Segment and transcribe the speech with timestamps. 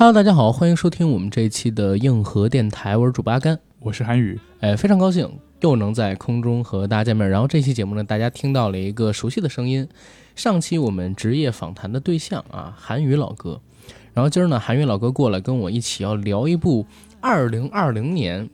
[0.00, 5.28] Hello，大家好，欢迎收听我们这一期的硬核电台，我是主八甘，我是韩宇，哎，非常高兴
[5.58, 7.28] 又能在空中和大家见面。
[7.28, 9.88] 然后这期节目呢，大家听到了一个熟悉的声音，
[10.36, 13.60] 上期我们职业访谈的对象啊，韩宇老哥。
[14.14, 16.86] 然后今儿呢，韩宇老哥过来跟我一起要聊一部
[17.20, 18.48] 二零二零年。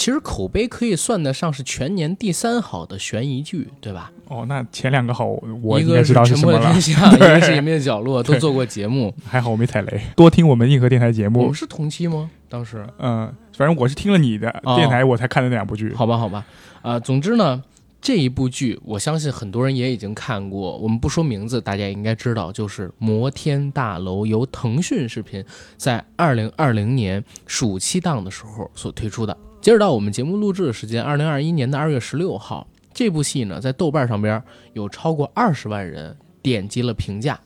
[0.00, 4.10] 其实口碑可以算得上是全年第三好的悬疑剧，对吧？
[4.28, 5.26] 哦，那前两个好，
[5.62, 6.58] 我一个应该知道沉什么了。
[6.58, 9.14] 默的天下， 一个是隐秘的角落，都做过节目。
[9.26, 11.54] 还好我没踩雷，多听我们硬核电台节目我们。
[11.54, 12.30] 是同期吗？
[12.48, 12.82] 当时？
[12.98, 15.92] 嗯，反正我是听了你的哦电台，我才看的那两部剧。
[15.92, 16.46] 好吧，好吧，
[16.80, 17.62] 啊、总之呢，
[18.00, 20.78] 这一部剧我相信很多人也已经看过。
[20.78, 25.44] 我们不说名字，大家也应该知道，就是《摩天大楼》，由腾讯视频
[25.76, 29.36] 在二零二零年暑期档的时候所推出的。
[29.60, 37.38] 截止到我们节目录制的时间，二零二一年的二月十六号，这部戏呢在豆瓣上边有超过二十万人点击了评价。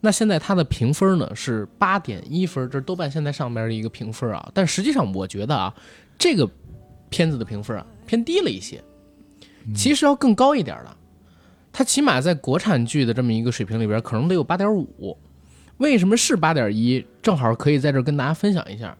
[0.00, 4.50] 那现在它的评分呢是八点一分，这是豆瓣现在上边的一个评分啊。
[4.52, 5.72] 但实际上我觉得啊，
[6.18, 6.50] 这个
[7.08, 8.82] 片子的评分啊偏低了一些，
[9.72, 10.96] 其实要更高一点的。
[11.72, 15.16] 它起码在国产剧的这么一个水平里边，可能得有八点五。
[15.78, 17.06] 为什么是八点一？
[17.22, 18.96] 正好可以在这跟大家分享一下。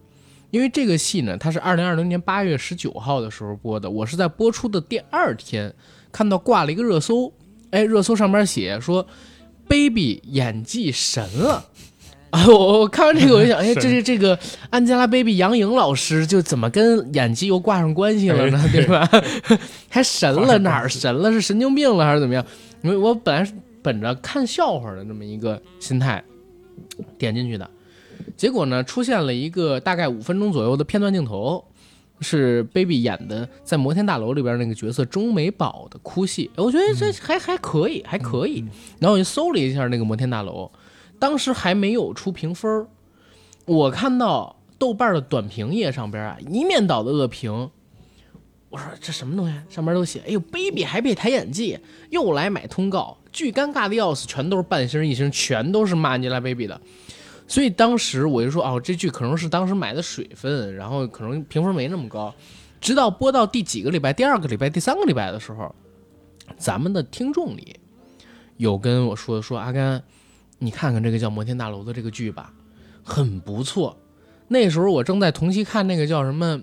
[0.53, 5.73] 因为这个戏呢，它是二零二零年八月十九号的时候播的，我是在播出的第二天
[6.13, 7.33] 看到挂了一个热搜，
[7.71, 9.07] 哎，热搜上面写说
[9.67, 11.65] ，baby 演技神了。
[12.29, 14.39] 啊，我我看完这个我就想，哎，这是这个
[14.71, 18.63] Angelababy 杨颖老师就怎么跟演技又挂上关系了呢？
[18.71, 19.09] 对吧？
[19.89, 21.33] 还神了哪儿神了？
[21.33, 22.45] 是神经病了还是怎么样？
[22.83, 26.23] 因为我本来是本着看笑话的这么一个心态
[27.19, 27.71] 点进去的，
[28.37, 31.65] 结果呢，出现了一个大概五分钟左右的片段镜头，
[32.21, 38.65] 是 Baby 演的在摩天大楼里边那个角色钟美宝的哭戏，哎我觉得这还还可以，还可以。
[38.99, 40.71] 然后我就搜了一下那个摩天大楼，
[41.19, 42.87] 当时还没有出评分儿，
[43.67, 47.71] 我看到豆瓣的短评页上边啊，一面倒的恶评。
[48.71, 49.55] 我说这什么东西？
[49.69, 51.79] 上面都写，哎呦，baby 还被抬演技，
[52.09, 56.81] 又来买通告，巨尴尬的要死，全都是半星一星，全都是骂 Angelababy 的。
[57.53, 62.35] 所以当时我就说，哦，这剧可能是当时买的水分，然后可能评分没那么高。
[62.81, 65.75] 直到播到第几个礼拜，第二个礼拜、第三个礼拜的时候，
[66.57, 67.77] 咱们的听众里
[68.57, 70.03] 有跟我说说，阿甘，
[70.61, 72.55] 你看看这个叫《摩天大楼》的这个剧吧，
[73.05, 73.99] 很不错。
[74.49, 76.59] 那时候我正在同期看那个叫什么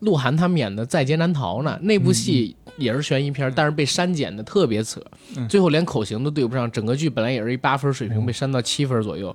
[0.00, 5.00] 鹿晗他们演的《在劫难逃》呢，那部戏也是悬疑片，但是被删减的特别扯，
[5.36, 9.34] 嗯最后连口型都对不上，整个剧本来也是一八分水平，被删到七分左右。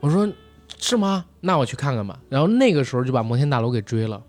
[0.00, 0.30] 我说
[0.78, 1.24] 是吗？
[1.40, 2.18] 那我去看看吧。
[2.28, 4.22] 然后那个时候就把《摩天大楼》给追了，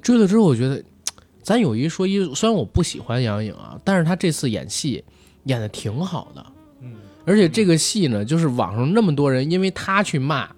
[0.00, 0.82] 追了之后我觉得，
[1.42, 5.04] 咱有一说一，虽然我不喜欢杨颖啊，但是她这次演戏
[5.44, 6.46] 演的挺好的。
[6.80, 6.94] 嗯，
[7.26, 10.48] 而且这个戏呢，就是网上那么多人因为她去骂，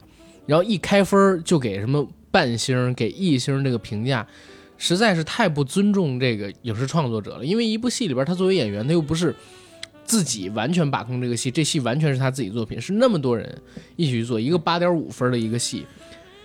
[0.46, 4.26] 然后一开分儿就给什么半星、给一星这个评价，
[4.78, 7.44] 实在是太不尊重这个影视创作者了。
[7.44, 9.34] 因为一部戏里边，他作为演员，他又不是
[10.06, 13.60] 自己完全把控这个戏，这戏完全是他自己作品，是那么多人
[13.96, 15.84] 一起去做一个八点五分的一个戏，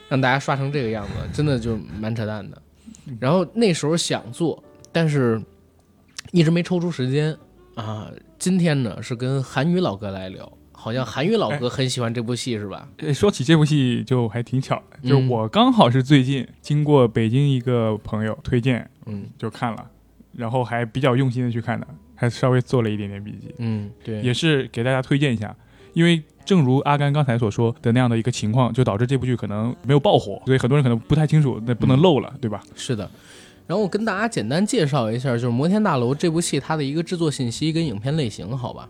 [0.10, 2.62] 让大家刷成这个样子，真的就蛮扯淡的。
[3.20, 4.62] 然后那时候想做，
[4.92, 5.42] 但是
[6.32, 7.36] 一直没抽出时间
[7.76, 8.12] 啊。
[8.38, 12.90] 今天呢是跟韩宇老哥来聊，好像韩宇老哥很喜欢这部戏是吧？
[12.98, 19.92] 呃说起这部戏就还挺巧的，就是嗯我刚好是最近经过北京一个朋友推荐嗯就看了，
[20.34, 21.88] 然后还比较用心的去看的，
[22.22, 25.54] 还稍微做了一点点笔记，嗯，对，也是给大家推荐一下，
[25.94, 26.22] 因为。
[26.44, 32.64] 正如阿甘刚才所说的那样的一个情况，就导致这部剧可能没有爆火，所以很多人可能不太清楚，那不能漏了，对吧？
[32.76, 33.10] 是的。
[33.68, 38.90] 然后我跟大家简单介绍一下，就是《摩天大楼》这部戏它的一个制作信息跟影片类型，好吧？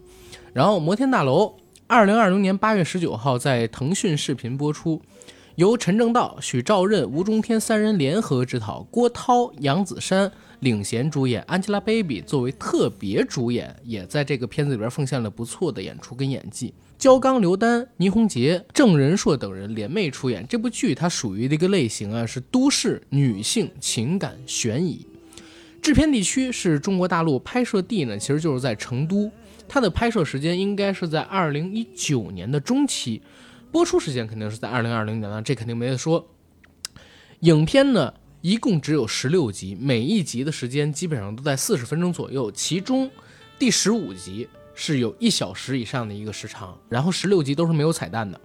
[0.54, 1.46] 然后《摩天大楼》
[1.88, 5.02] 二零二零年八月十九号在腾讯视频播出，
[5.56, 16.74] 由陈正道、许兆任、吴中天三人联合执导，郭涛、杨子姗领衔主演，Angelababy 作为特别主演，也在这个片子里边奉献了不错的演出跟演技。
[17.00, 25.06] 焦刚、刘丹、倪虹洁、郑仁硕等人联袂出演这部剧，它属于的一个类型啊，是都市女性情感悬疑。
[25.82, 29.32] 制片地区是中国大陆，拍摄地呢其实就是在成都。
[29.68, 33.20] 它的拍摄时间应该是在二零一九年的中期，
[33.72, 36.28] 播出时间肯定是在二零二零年了，这肯定没得说。
[37.40, 43.10] 影片呢一共只有十六集，每一集的时间基本上都在四十分钟左右，其中
[43.60, 48.40] 第十五集是有一小时以上的一个时长，然后十六集都是没有彩蛋的。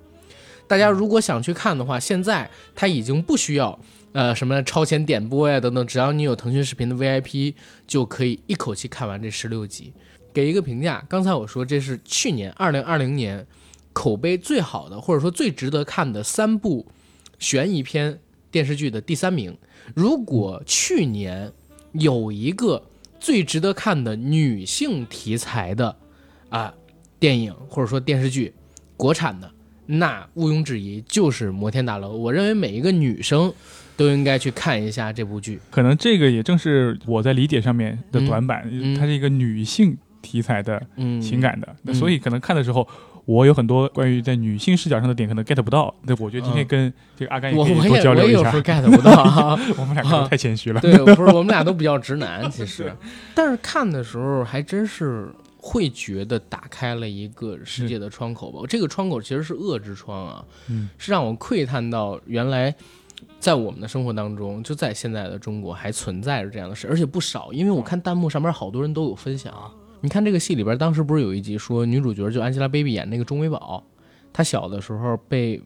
[0.69, 3.79] 大家如果想去看的话，现在它已经不需要
[4.13, 7.55] 呃什么超前点播呀等等，只要你有腾讯视频的 VIP，
[7.87, 9.95] 就可以一口气看完这十六集。
[10.35, 13.47] 给一个评价，刚才我说这是去年二零二零年
[13.95, 16.87] 口碑最好的，或者说最值得看的三部
[17.39, 18.21] 悬疑片
[18.51, 19.57] 电视剧的第三名。
[19.95, 21.51] 如果去年
[21.93, 22.83] 有一个
[23.21, 25.97] 最值得看的女性题材的
[26.49, 26.73] 啊
[27.19, 28.53] 电影或者说电视剧，
[28.97, 29.51] 国产的，
[29.87, 32.15] 那毋庸置疑就是《摩天大楼》。
[32.17, 33.53] 我认为每一个女生
[33.97, 35.59] 都应该去看一下这部剧。
[35.71, 42.87] 可能这个也正是我在理解上面的短板，嗯它是一个女性题材的嗯，情感的，所以可能看的时候。
[43.27, 48.61] 我有很多关于在女性视角上的点可能 get 不到，那我觉得今天嗯跟这个阿甘也我可以多交流一下也有时候。
[48.61, 49.59] get 不到啊。
[49.77, 50.81] 我们两个都太谦虚了。
[50.81, 52.91] 对，不是我们俩都比较直男， 其实，
[53.35, 55.29] 但是看的时候还真是
[55.59, 58.61] 会觉得打开了一个世界的窗口吧。
[58.69, 62.73] 这个窗口其实是恶之窗啊，嗯，是让我窥探到原来
[63.41, 67.53] 在我们的生活当中，就在现在的中国还存在着这样的事，而且不少。
[67.53, 69.53] 因为我看弹幕上面好多人都有分享。
[70.01, 73.83] 你看这个戏里边，当时不是有一集说女主角就 Angelababy 演那个钟伟宝，
[74.33, 75.61] 她小的时候被，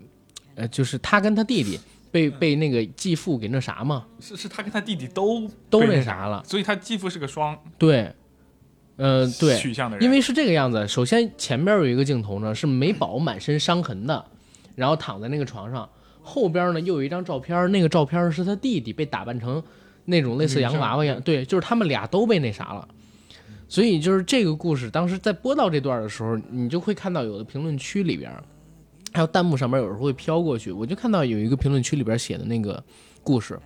[0.55, 1.79] 呃，就是她跟她弟弟
[2.11, 6.43] 被被那个继父给那啥嘛，是是她跟她弟弟都都那啥了。
[6.47, 8.13] 所以她继父是个双对，
[8.97, 10.87] 呃，对，取向的人，因为是这个样子。
[10.87, 14.25] 首先前边有一个镜头呢，是美宝满身伤痕的，
[14.77, 15.89] 然后躺在那个床上，
[16.23, 19.63] 后边呢又有一张照片，那个照片是他弟弟被打扮成
[20.05, 22.89] 那种类似洋娃娃一样，对，就是他们俩都被那啥了。
[23.71, 28.29] 所以就是这个故事，当时在播到这段的时候，你就会看到有的评论区里边，
[29.13, 32.83] 还有弹幕上面有时候会飘过去，我就看到有一个评论区里边写的那个
[33.23, 33.57] 故事，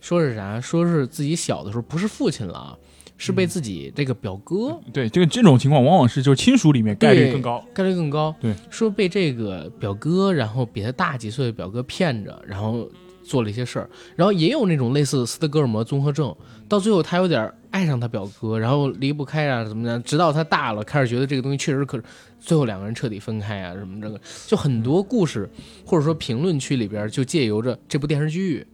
[0.00, 0.58] 说是啥？
[0.58, 2.78] 说是自己小的时候不是父亲了啊，
[3.18, 4.80] 是被自己这个表哥。
[4.94, 7.62] 对这个这种情况往往是就是亲属里面概率更高。
[7.74, 8.34] 概率更高。
[8.40, 12.88] 对，说被这个表哥，然后比他大几岁的表哥骗着，然后
[13.24, 16.34] 做了一些事儿，然后也有那种类似斯德哥尔摩综合症，
[16.68, 20.00] 到最后他有点爱上他表哥，然后离不开啊，怎么样？
[20.02, 21.98] 直到他大了，开始觉得这个东西确实可，
[22.38, 25.48] 最后两个人彻底分开啊，什么这个，就很多故事
[25.84, 28.66] 或者说评论区里边就借由着这部电视剧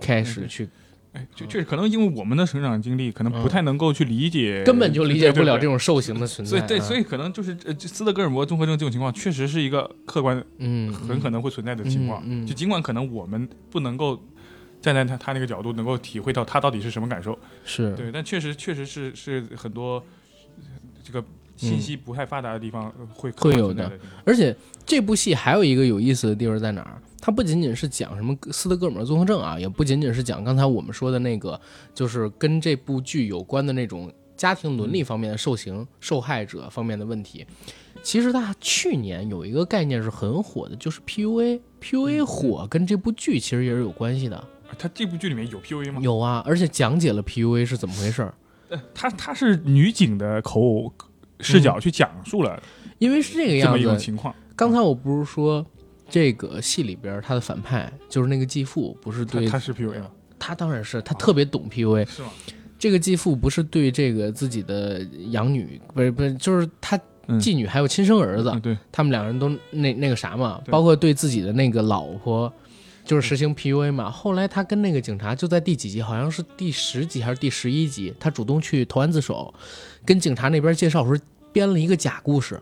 [0.00, 0.68] 开始去，
[1.16, 5.72] 哎，就确实可能因为我们的成长经历可能不太能够去理解，嗯根本就理解不了这种。
[5.72, 6.50] 种兽形的存在啊。
[6.50, 12.22] 所以对，所以可能就是呃，斯德哥尔摩综合症这种情况，确实是一个客观嗯，很可能会存在的情况。
[12.46, 14.22] 就尽管可能我们不能够
[14.80, 19.94] 站在他他那个角度，能够体会到他到底是什么感受，是对，但确实确实是是很多
[20.58, 20.62] 呃
[21.02, 21.24] 这个
[21.56, 23.98] 信息不太发达的地方呃会会有的的。
[24.24, 24.54] 而且
[24.84, 27.00] 这部戏还有一个有意思的地方在哪儿？
[27.20, 31.60] 它不仅仅是讲什么斯德哥尔摩综合症啊，也不仅仅是讲刚才我们说的那个，
[31.94, 37.44] 就是跟这部剧有关的那种家庭伦理方面的受刑受害者方面的问题。
[38.02, 41.60] 其实它去年有一个概念是很火的，就是 PUA。
[41.80, 44.44] PUA 火跟这部剧其实也是有关系的。
[44.78, 46.00] 他这部剧里面有 PUA 吗？
[46.02, 48.34] 有啊，而且讲解了 PUA 是怎么回事儿。
[48.68, 50.92] 呃，他他是女警的口
[51.40, 52.62] 视角去讲述了
[52.98, 54.34] 因为是这个样子一情况。
[54.54, 55.64] 刚才我不是说
[56.08, 60.10] 这个戏里边他的反派就是那个继父，不是对他他是 PUA 吗？
[60.38, 62.06] 他当然是，他特别懂 PUA。
[62.08, 62.30] 是吗？
[62.78, 65.00] 这个继父不是对这个自己的
[65.30, 72.52] 养女，不是不是，就是他嗯继女还有亲生儿子，嗯，对，他们两人都那那个啥嘛，包括对自己的那个老婆，
[73.06, 74.10] 就是实行 PUA 嘛。
[74.10, 79.54] 后来他跟那个警察就在第几集，好像是第十集还是第十一集，他主动去投案自首，
[80.04, 81.16] 跟警察那边介绍时候
[81.52, 82.60] 编了一个假故事。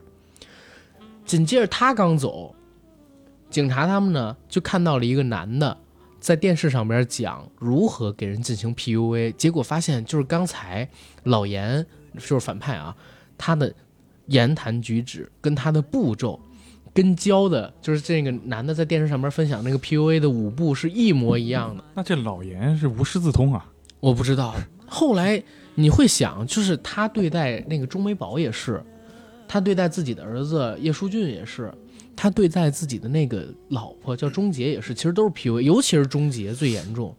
[1.24, 2.54] 紧接着他刚走，
[3.48, 5.76] 警察他们呢就看到了一个男的
[6.20, 10.88] 在电视上边讲如何给人进行 PUA，结果发现就是刚才
[11.22, 11.84] 老严
[12.14, 12.94] 就是反派啊，
[13.38, 13.74] 他的
[14.26, 16.38] 言谈举止跟他的步骤。
[16.94, 23.66] 跟教的就是这个男的在电视上面分享那个 PUA 的舞步是一模一样的，那这老严是无师自通啊。
[23.98, 24.54] 我不知道。
[24.86, 25.42] 后来
[25.74, 28.80] 你会想，就是他对待那个钟美宝也是，
[29.48, 31.72] 他对待自己的儿子叶舒俊也是，
[32.14, 37.12] 他对待自己的那个老婆叫钟杰也是，其实都是 PUA，尤其是钟杰最严重，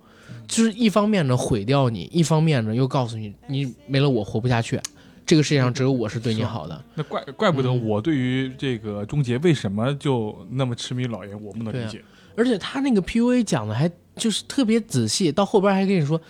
[0.48, 4.80] 就是一方面呢毁掉你，一方面呢又告诉你你没了我活不下去，
[5.26, 6.86] 这个世界上只有我是对你好的。
[6.94, 12.04] 那怪怪不得嗯我对于这个终结为什么就那么痴迷老爷，我不能理解。
[12.38, 16.22] 而且他那个 PUA 讲的还就是特别仔细，到后边还跟你说，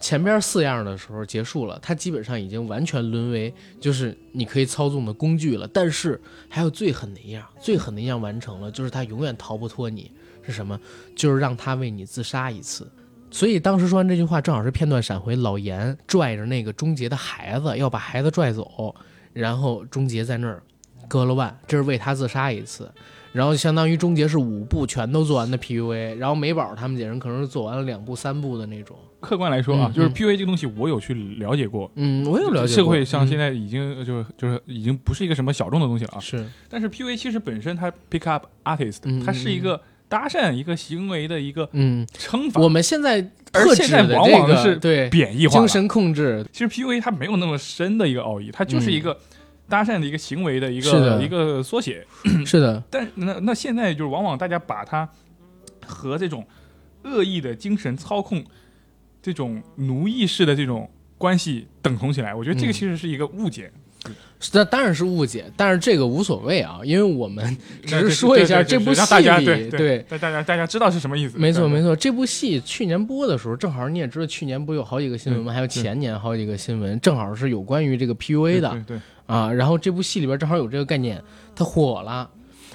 [0.00, 5.68] 前边四样的时候结束了，他基本上已经完全沦为就是你可以操纵的工具了。
[5.68, 10.10] 但是还有最狠的一样，最狠的一样完成了，就是他永远逃不脱你
[10.42, 10.80] 是什么？
[11.14, 12.90] 就是让他为你自杀一次。
[13.30, 18.94] 所以当时说完这句话，正好是片段闪回老严拽着那个钟杰的孩子要把孩子拽走，
[19.32, 20.62] 然后钟杰在那儿
[21.08, 22.90] 割了腕，这是为他自杀一次。
[23.32, 28.96] 然后相当于终结是五部全都做完的 PUA，然后美宝他们几人可能是做完了两部三部的那种。
[29.20, 31.88] 客观来说啊，就是 PUA 这个东西，我有去了解过。
[31.94, 32.82] 嗯，我有了解过。
[32.82, 36.18] 社会上现在、已经就是就是已经不是一个什么小众的东西了啊。
[36.18, 45.60] 是但是 PUA 其实本身它 pick up artist，嗯它是一个搭讪一个行为的一个嗯，称法，我们现在而现在往往是对贬义化。
[45.60, 49.16] 精神控制，其实 PUA 它没有那么深的一个奥义，它就是一个
[49.68, 52.04] 搭讪的一个行为的一个一个缩写。
[52.44, 55.08] 是的，但那那现在就是往往大家把它
[55.86, 56.44] 和这种
[57.04, 58.44] 恶意的精神操控、
[59.22, 62.74] 这种奴役式的这种关系等同起来，我觉得这个嗯。
[62.74, 63.70] 其实是一个误解。
[64.52, 71.38] 那当然是误解，但是这个无所谓啊，因为我们只是说一下这部戏里，对对大大家大家知道是什么意思。
[71.38, 75.52] 没错没错，这部戏去年播的时候，正好你也知道，去年不有好几个新闻吗？
[75.52, 79.52] 嗯还有前年好几个新闻，正好是有关于这个 PUA 的对对啊。
[79.52, 81.22] 然后这部戏里边正好有这个概念，
[81.54, 82.28] 它火了。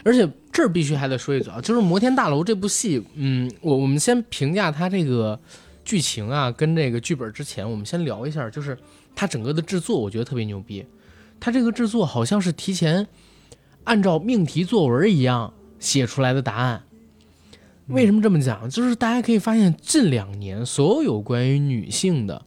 [0.04, 5.40] 而且这儿必须还得说一嘴啊，就是《摩天大楼》这部戏，嗯，我我们先评价它这个
[5.84, 8.78] 剧情啊，跟这个剧本之前，我们先聊一下，就是
[9.16, 10.86] 它整个的制作，我觉得特别牛逼。
[11.46, 13.06] 它这个制作好像是提前
[13.84, 16.82] 按照命题作文一样写出来的答案。
[17.86, 18.68] 为什么这么讲？
[18.68, 22.44] 就是大家可以发现，近两年所有关于女性的，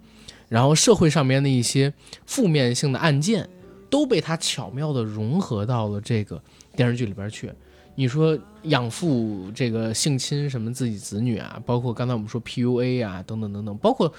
[0.49, 1.95] 然后社会上面的一些
[2.27, 3.49] 负面性的案件，
[3.89, 6.43] 都被他巧妙地融合到了这个
[6.75, 7.53] 电视剧里边去。
[7.95, 14.13] 你说养父这个性侵什么自己子女啊，包括刚才我们说 PUA 啊，等等等等，包括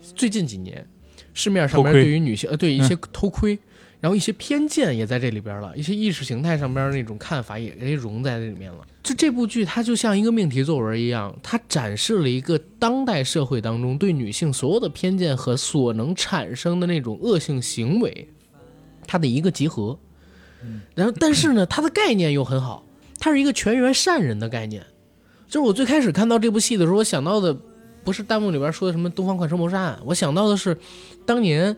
[0.00, 0.84] 最近几年
[1.32, 3.56] 市面上面对于女性呃对一些偷窥，
[4.00, 8.86] 然后一些偏见也在这里边了，一些意识形态上边那种看法也给融在里面了。
[9.02, 18.28] 就这部剧，它就像一个命题作文一样，它展示了一个当代社会当中对女性所有的偏见和所能产生的那种恶性行为，
[19.06, 19.98] 它的一个集合。
[20.94, 22.84] 然后，但是呢，它的概念又很好，
[23.18, 24.84] 它是一个全员善人的概念。
[25.46, 27.56] 就是我最开始看到这部戏的时候，我想到的
[28.04, 30.76] 不是弹幕里边说的什么《东方快车谋杀案》，我想到的是
[31.24, 31.74] 当年，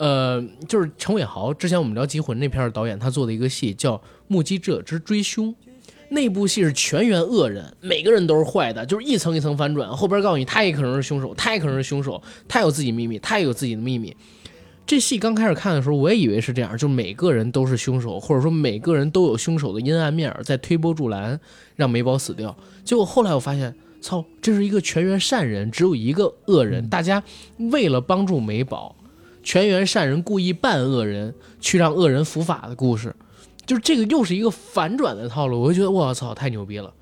[0.00, 5.48] 呃，就是陈伟豪之前我们聊《缉魂》那片导演他做的一个戏叫《目击者之追凶》，
[6.08, 14.16] 那部戏是全员恶人，每个人都是坏的，就是一层一层反转，后边告诉你他也可能是凶手，他也可能是凶手，他有自己秘密，他也有自己的秘密。
[14.86, 21.38] 这戏刚开始看的时候，我也以为是这样，就每个人都是凶手，或者说每个人都有凶手的阴暗面，在推波助澜，
[21.76, 22.56] 让美宝死掉。
[22.84, 27.22] 结果后来我发现，操，这是一个全员善人，只有一个恶人，大家
[27.70, 28.96] 为了帮助美宝，
[29.42, 33.14] 全员善人故意扮恶人，去让恶人伏法的故事。
[33.66, 36.92] 就是这个又是一个反转的套路，我就觉得我操，太牛逼了。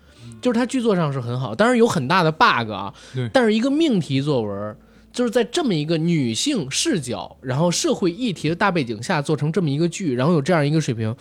[0.41, 4.77] 就是它剧作上是很好，当然有很大的 bug 啊对，但是一个命题作文。
[5.11, 11.17] 就是在这么一个女性视角，然后社会议题的大背景下做成这么一个剧，然后有这样一个水平，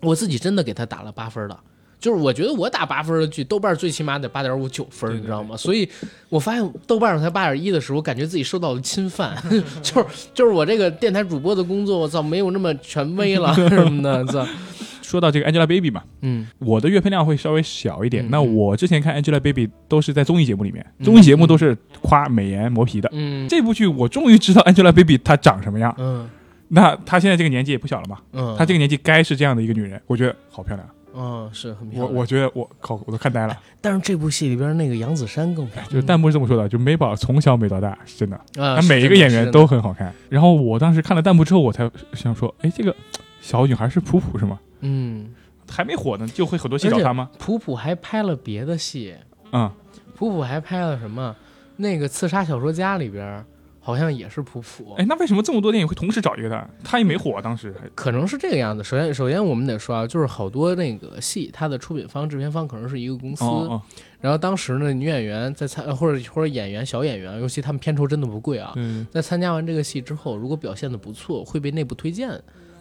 [0.00, 1.60] 我自己真的给他打了八分了。
[2.02, 5.56] 就是我觉得我打八分的剧，豆瓣最起码得八点五九分，你知道吗？
[5.56, 5.88] 所以
[6.28, 9.40] 我发现豆瓣上才八点一的时候，我感觉自己受到了侵犯，
[9.80, 14.44] 就是就是我这个电台主播的工作，我操，没有那么权威了 什么的，操，
[15.00, 18.26] 说到这个 Angelababy 嘛，嗯我的阅片量会稍微小一点。
[18.26, 23.08] 嗯那嗯我之前看 Angelababy 都是在综艺节目里面，嗯综艺节目都是夸美颜磨皮的。
[23.12, 25.94] 嗯这部剧我终于知道 Angelababy 她长什么样。
[25.98, 26.28] 嗯
[26.74, 30.88] 那她现在这个年纪也不小了嘛，嗯，她这个年纪该是这样的一个女人，我觉得好漂亮。
[31.14, 32.20] 嗯是很漂我亮。
[32.20, 33.58] 我觉得我靠，我都看呆了。
[33.80, 40.12] 但是这部戏里边那个杨子姗更漂亮，就是弹幕是这么说的，就美宝从小美到大，是真的，啊，她每一个演员都很好看。
[40.28, 42.94] 然后我当时看了弹幕之后，我才想说，哎，这个
[43.40, 44.58] 小女孩是普普是吗？
[44.80, 45.30] 嗯，
[45.70, 47.30] 还没火呢，就会很多戏找她吗？
[47.38, 49.14] 普普还拍了别的戏，
[49.52, 49.70] 嗯，
[50.14, 51.34] 普普还拍了什么？
[51.76, 53.44] 那个《刺杀小说家》里边
[53.84, 56.68] 好像也是普普，哎，那为什么这么多电影会同时找一个他？
[56.84, 57.74] 他也没火，当时。
[57.96, 58.84] 可能是这个样子。
[58.84, 63.82] 首先，首先我们得说啊，就是好多那个戏，它的出品方、制片方可能是一个公司，哦哦，
[64.20, 72.30] 然后当时呢，女演员在参或者或者演员小演员，尤其他们片酬真的不贵啊，对对在参加完这个戏之后，如果表现的不错，会被内部推荐，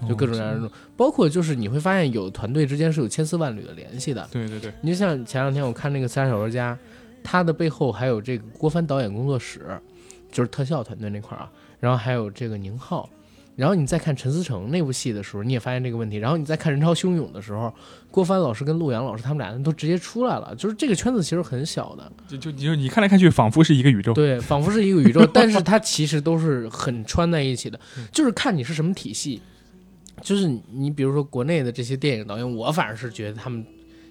[0.07, 4.27] 就各种各样的，包括就是你会发现有团队之间是有千丝万缕的联系的。
[4.31, 6.75] 对对对，你就像前两天我看那个《刺杀小说家》，
[7.23, 9.61] 他的背后还有这个郭帆导演工作室，
[10.31, 13.09] 就是特效团队那块儿啊，然后还有这个宁浩。
[13.57, 16.17] 然后你再看陈思诚那部戏的时候，你也发现这个问题。
[16.17, 17.71] 然后你再看《人潮汹涌》的时候，
[18.09, 24.13] 郭帆老师跟陆阳老师他们俩都直接出来了，就是这个圈子其实很小的，就就你就你看来看去，仿佛是一个宇宙。
[24.13, 27.79] 对，仿佛是一个宇宙，但是它其实都是很穿在一起的，
[28.11, 29.41] 就是看你是什么体系。
[30.21, 33.63] 就是你比如说国内的这些电影导演，我反而是觉得他们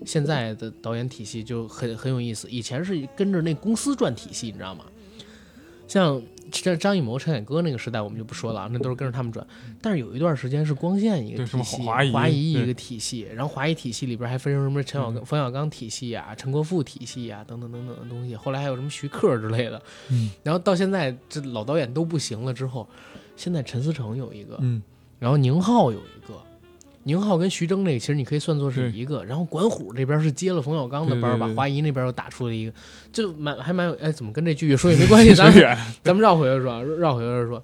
[0.04, 2.48] 现在的导演体系就很很有意思。
[2.50, 4.84] 以前是跟着那公司转体系，你知道吗？
[5.90, 9.44] 像这张艺谋、陈凯歌那个时代我们就不说了啊，那都是跟着他们转。
[9.82, 18.36] 但是有一段时间是光线一个体系，华谊一个体系，然后华谊体系里边还分成什么陈小刚、冯小刚体系啊、陈国富体系啊等等等等的东西。
[18.36, 22.88] 后来还有什么徐克之类的，嗯然后到现在这老导演都不行了之后，
[23.36, 24.80] 现在陈思诚有一个，嗯，
[25.18, 26.40] 然后宁浩有一个，
[27.04, 32.72] 宁浩跟徐峥那个其实你可以算作是一个，然后管虎这边是接了冯小刚的班把华谊那边又打出了一个，
[33.12, 37.62] 就蛮还蛮有哎，怎么跟这剧越说也没关系，咱们，咱们绕回来说，绕回来说。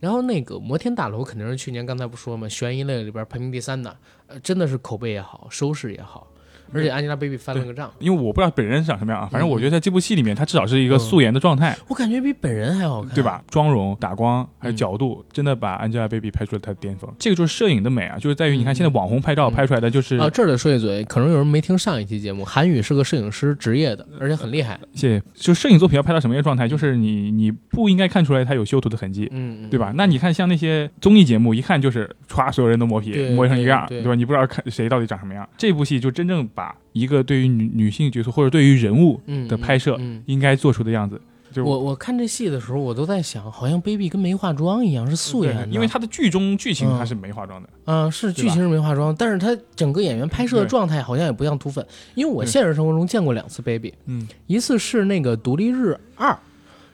[0.00, 6.26] 然后那个摩天大楼肯定是去年刚才不说嘛，悬疑类里边排名第三的，呃，真的是口碑也好，收视也好，
[6.74, 13.22] 而且 Angelababy 翻了个账，因为我不知道本人长什么样啊，反正嗯我觉得在这部戏里面，她至少是一个素颜的状态，我感觉比本人还好看，对？
[13.22, 13.42] 吧？
[13.48, 17.10] 妆容、打光还有嗯角度，真的把 Angelababy 拍出了她的巅峰。
[17.18, 25.22] 这个就是摄影的美啊，就是在于你看嗯现在网红拍照嗯拍出来的就是，啊，这儿得说一嘴，可能有人没听上一期节目，韩宇是个摄影师职业的，而且很厉害，谢谢。
[25.34, 29.28] 就摄影作品要拍到什么样的状态，就是你你不应该看出来它有修图的痕迹。
[29.32, 29.92] 嗯，嗯对吧？？
[29.96, 34.14] 那你看像那些综艺节目，一看就是歘，所有人都磨皮磨成一个样，对吧？
[34.14, 35.48] 你不知道看谁到底长什么样。
[35.56, 41.20] 这部戏就真正把一个对于女女性角色或者对于人物嗯的拍摄嗯，应该做出的样子，
[41.52, 56.36] 就我我看这戏的时候，我都在想，好像 Baby 跟没化妆一样，是素颜的，因为他的剧中剧情嗯他是没化妆的，嗯，是剧情是没化妆，但是他整个演员拍摄的状态好像也不像涂粉，因为我现实生活中见过两次 Baby，嗯一次是那个独立日二，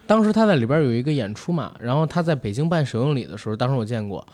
[0.07, 4.27] 当时他在里边有一个演出嘛，然后他在北京办首映礼的时候，当时我见过，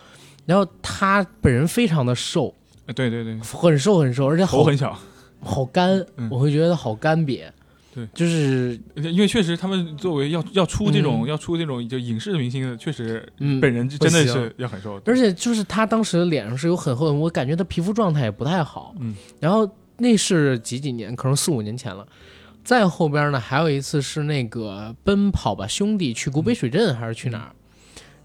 [0.44, 2.52] 然后他本人非常的瘦，
[2.86, 4.98] 呃对对对，很瘦很瘦，而且好头很小，
[5.46, 6.28] 好干，嗯。
[6.30, 7.44] 我会觉得好干瘪，
[7.94, 11.28] 对，就是因为确实他们作为要要出这种、嗯。
[11.28, 18.94] 要出这种就影视的明星的，确实嗯，本人真的是要很瘦，而且就是他当时脸上是有很厚的，我感觉他皮肤状态也不太好。
[19.00, 19.66] 嗯，然后
[19.98, 22.06] 那是几几年，可能四五年前了。
[22.62, 27.52] 再后边呢，还有一次是那个奔跑吧兄弟去古北水镇还是去哪儿？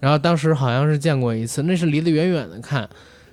[0.00, 2.90] 然后当时好像是见过一次，那是离得远远的看，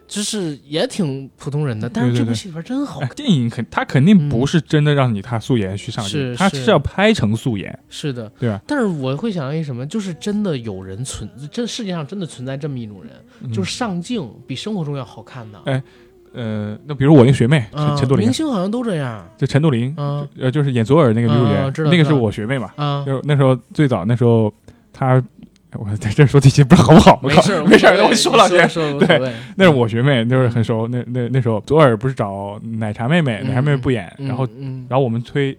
[0.09, 2.99] 就是也挺普通人的，但是这部戏里边真好。
[3.15, 8.59] 电影肯他肯定不是真的让你他素颜去上镜，他是是是要拍成素颜，是的，对吧？
[8.65, 13.53] 但是我会想到一什么，就是真的有人存，这世界上真的存在这么一种人，嗯。
[13.53, 15.61] 就是上镜比生活中要好看的。
[15.65, 15.81] 哎
[16.33, 18.25] 呃，那比如我那个学妹陈啊陈杜林。
[18.25, 19.23] 明，星好像都这样。
[19.37, 21.33] 就陈杜玲，啊呃，就是演左耳那个女
[21.71, 24.51] 主角，那个是我学妹嘛，啊，就那时候最早那时候
[24.91, 25.23] 她。
[25.73, 27.19] 我在这说这些不知道好不好？
[27.21, 28.67] 我靠没事儿没事我说了先。
[28.67, 29.31] 说无所谓。
[29.55, 30.87] 那是我学妹，那时候很熟。
[30.87, 35.55] 那那那时候左耳不是找奶茶妹妹，嗯奶茶妹妹不演，嗯，然后嗯，然后我们推，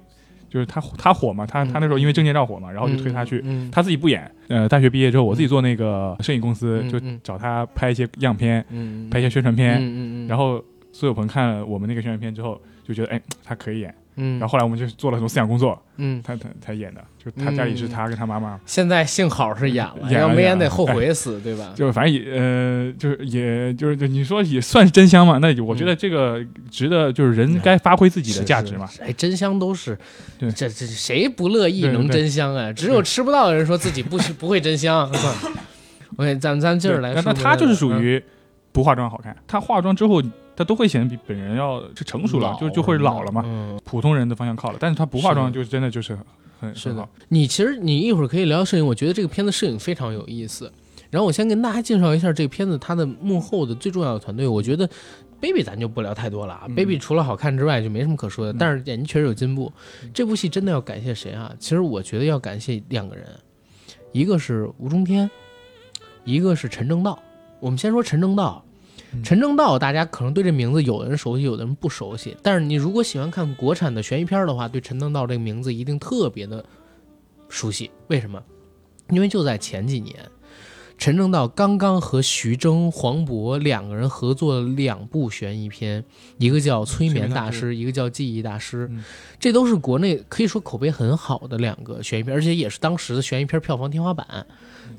[0.48, 4.28] 就是她她火嘛，她嗯她那时候因为证件照火嘛，然后就推她去，嗯，她自己不演。
[4.48, 10.26] 呃，大学毕业之后，我自己做那个摄影公司，就找她拍一些样片，嗯，拍一些宣传片。
[10.26, 10.60] 然后
[10.92, 13.94] 苏有朋看了我们那个宣传片之后，就觉得哎，她可以演。
[14.22, 17.00] 嗯，然后后来我们就做了很多思想工作，嗯，他他他演的。
[17.22, 21.70] 就他家里是他跟他妈妈，现在幸好是演了，要没演得后悔死，对吧？
[21.74, 25.36] 就反正也呃，就是也就是就你说也算是真香嘛？
[25.36, 28.88] 那我觉得这个值得，就是人该发挥自己的价值嘛。
[29.00, 29.98] 哎，真香都是，
[30.38, 32.72] 对这这谁不乐意能真香啊？
[32.72, 35.06] 只有吃不到的人说自己不不会真香。
[35.12, 35.40] 算了
[36.16, 37.22] OK，咱咱接着来说。
[37.22, 38.22] 那他就是属嗯于
[38.72, 40.22] 不化妆好看，他化妆之后，
[40.60, 44.76] 她都会显得比本人要就成熟了，就就会老了嘛，嗯，普通人的方向靠了。
[44.78, 46.18] 但是他不化妆，是就真的就是
[46.60, 50.70] 很是的你其实你一会儿可以聊摄影，我觉得这个片子摄影非常有意思。
[51.08, 54.46] 然后我先跟大家介绍一下这个片子它的幕后的最重要的团队。
[54.46, 54.86] 我觉得
[55.40, 59.72] Baby 咱就不聊太多了啊、嗯 b a b y 除了好看之外就没什么可说的，嗯但是演技确实有进步。
[60.12, 61.50] 这部戏真的要感谢谁啊？
[61.58, 63.26] 其实我觉得要感谢两个人，
[64.12, 65.30] 一个是吴中天，
[66.24, 67.18] 一个是陈正道。
[67.60, 68.62] 我们先说陈正道。
[69.12, 72.36] 嗯陈正道，大家可能对这名字有的人熟悉，有的人不熟悉。
[72.42, 76.64] 但是你如果喜欢看国产的悬疑片的话，对陈正道这个名字一定特别的
[77.48, 77.90] 熟悉。
[78.08, 78.42] 为什么？
[79.08, 80.14] 因为就在前几年，
[80.96, 86.04] 陈正道刚刚和徐峥、黄渤两个人合作了两部悬疑片，
[86.38, 89.02] 一个叫《催眠大师》，一个叫《记忆大师》嗯
[89.40, 94.46] 这都是国内可以说口碑很好的两个悬疑片，而且也是当时的悬疑片票房天花板。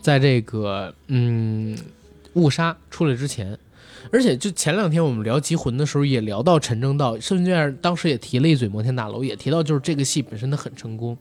[0.02, 1.78] 在这个嗯，
[2.34, 3.58] 误杀出来之前。
[4.12, 11.18] 而且就前两天我们聊《极魂》的时候，也聊到陈正道，甚至当时也提了一嘴《摩天大楼》，也提到就是这个戏本身它很成功。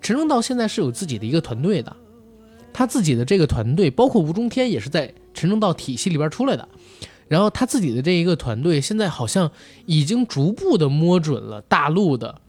[0.00, 1.96] 陈正道现在是有自己的一个团队的，
[2.72, 6.68] 他自己的这个团队，包括吴中天也是在陈正道体系里边出来的。
[7.26, 9.50] 然后他自己的这一个团队，现在好像
[9.86, 12.40] 已经逐步的摸准了大陆的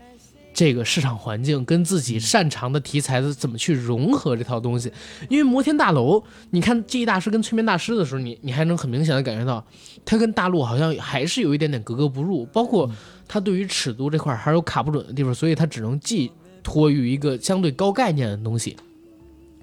[0.59, 4.91] 这个市场环境，跟自己擅长的题材的怎么去融合这套东西。
[5.29, 9.65] 因为摩天大楼，你看记忆大师跟催眠大师的时候，你你还能很明显的感觉到，
[10.03, 12.91] 他跟大陆好像还是有一点点格格不入，包括
[13.25, 16.29] 他对于尺度这块还是有卡不准的地方，所以他只能寄
[16.61, 18.75] 托于一个相对高概念的东西。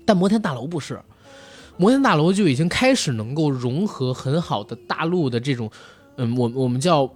[0.07, 0.99] 但摩天大楼不是，
[1.77, 5.71] 摩天大楼就已经开始能够融合很好的大陆的这种，
[6.17, 7.07] 嗯，我我们叫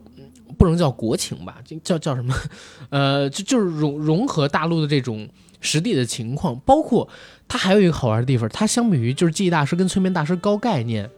[0.59, 2.35] 不能叫国情吧，就叫叫什么？
[2.91, 5.29] 呃，就就是融融合大陆的这种
[5.61, 7.09] 实地的情况，包括
[7.49, 11.09] 它还有一个好玩的地方，它相比于就是记忆大师跟催眠大师高概念，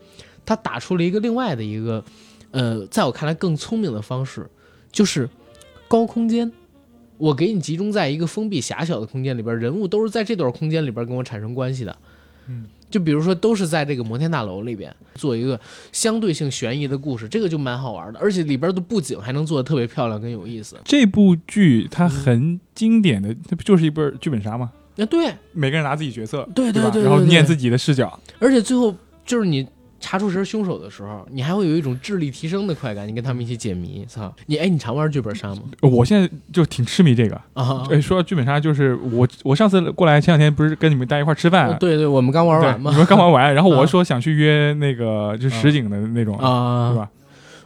[0.45, 2.05] 它打出了一个另外的一个，
[2.51, 4.49] 呃，在我看来更聪明的方式，
[4.91, 5.29] 就是
[5.89, 6.51] 高空间。
[7.19, 11.97] 我给你集中在一个封闭狭小的空间里边，人物都是在这段空间里边跟我产生关系的。
[12.49, 15.59] 嗯，就比如说都是在这个摩天大楼里边做一个
[15.91, 20.77] 相对性悬疑的故事，这个就蛮好玩的，而且里边的布景还能做的特别漂亮跟有意思。
[20.85, 24.71] 这部剧它很经典的，它不就是一本剧本杀吗？
[24.99, 28.21] 啊，对每个人拿自己角色，对对吧然后念自己的视角。
[28.39, 29.67] 而且最后就是你
[30.03, 34.05] 查出谁是凶手的时候，你还会有一种智力提升的快感，你跟他们一起解谜。
[34.07, 35.63] 操，你哎，你常玩剧本杀吗？
[35.81, 37.41] 我现在就挺痴迷这个。
[37.55, 42.97] 啊，哎，说到剧本杀，就是我我上次过来前两天不是跟你们大家一块儿吃饭，哦对对，我们刚玩完嘛你。
[42.99, 47.09] 们刚玩完， 然后啊我说想去约那个就实景的那种，啊，是吧？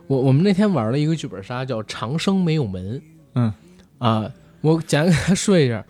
[0.06, 2.98] 我我们那天玩了一个剧本杀，叫《长生没有门》。
[3.34, 3.52] 嗯，
[3.98, 5.84] 啊，我简单跟他说一下，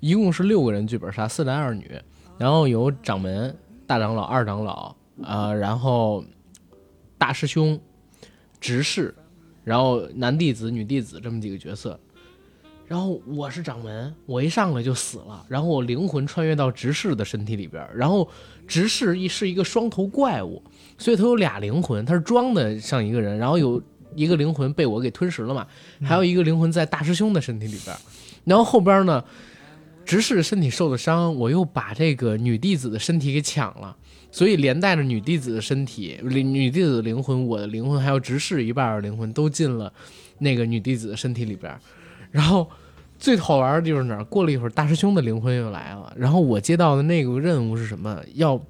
[0.00, 1.90] 一共是六个人剧本杀，四男二女，
[2.36, 3.54] 然后有掌门、
[3.86, 6.24] 大长老、二长老，啊，然后
[7.18, 7.78] 大师兄、
[8.60, 9.14] 执事，
[9.64, 11.98] 然后男弟子、女弟子这么几个角色。
[12.88, 18.28] 然后我是掌门，我一上来就死了，然后我灵魂穿越到执事的身体里边，然后
[18.66, 20.62] 执事一是一个双头怪物，
[20.98, 23.82] 所以他有俩灵魂，他是装的像一个人，然后有
[24.14, 25.66] 一个灵魂被我给吞噬了嘛，
[26.02, 27.96] 还有一个灵魂在大师兄的身体里边，
[28.44, 29.24] 然后后边呢，
[30.04, 33.96] 执事身体受了伤，我又把这个女弟子的身体给抢了，
[34.30, 39.92] 所以连带着女弟子的身体、女弟子的灵魂、我的灵魂还有执事一半儿的灵魂都进了
[40.38, 41.80] 那个女弟子的身体里边儿，
[42.30, 42.68] 然后。
[43.18, 44.24] 最好玩的地方是哪儿？
[44.24, 48.20] 过了一会儿，大师兄的灵魂又来了，然后我接到的那个任务是什么？
[48.34, 48.60] 要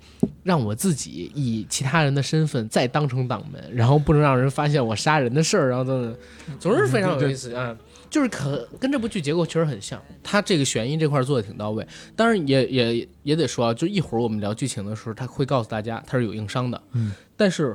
[0.43, 6.15] 让我自己以其他人的身份再当成党门，然后不能让人发现我杀人的事儿，然后等等，
[6.61, 7.75] 总是非常有意思啊。
[8.13, 11.85] 就是可跟这部剧结构确实很像，它这个悬疑这块儿做的挺到位。
[12.15, 16.81] 当然也也也得说啊，就一会儿我们聊剧情的时候，他会告诉大家它是有硬伤的。
[16.93, 17.75] 嗯，但是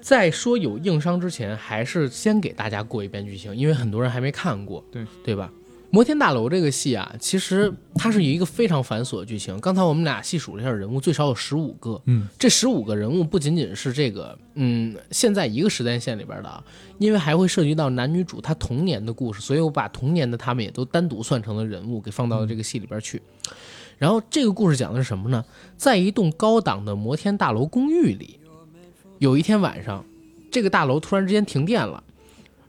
[0.00, 5.50] 在说有硬伤之前，还是先给大家过一遍剧情，因为很多人还没看过，对对吧？
[5.90, 9.58] 摩天大楼这个戏啊，其实它是有一个非常繁琐的剧情。
[9.60, 12.00] 刚才我们俩细数了一下人物，最少有十五个。
[12.06, 16.62] 嗯，这十五个人物不仅仅是这个，嗯，现在一个时间线里边的啊，
[16.98, 23.22] 因为还会涉及到男女主他童年的故事，所以我把童年的他们也都单独算成了人物，给放到了这个戏里边去。
[23.96, 25.42] 然后这个故事讲的是什么呢？
[25.78, 28.38] 在一栋高档的摩天大楼公寓里，
[29.18, 30.04] 有一天晚上，
[30.50, 32.02] 这个大楼突然之间停电了，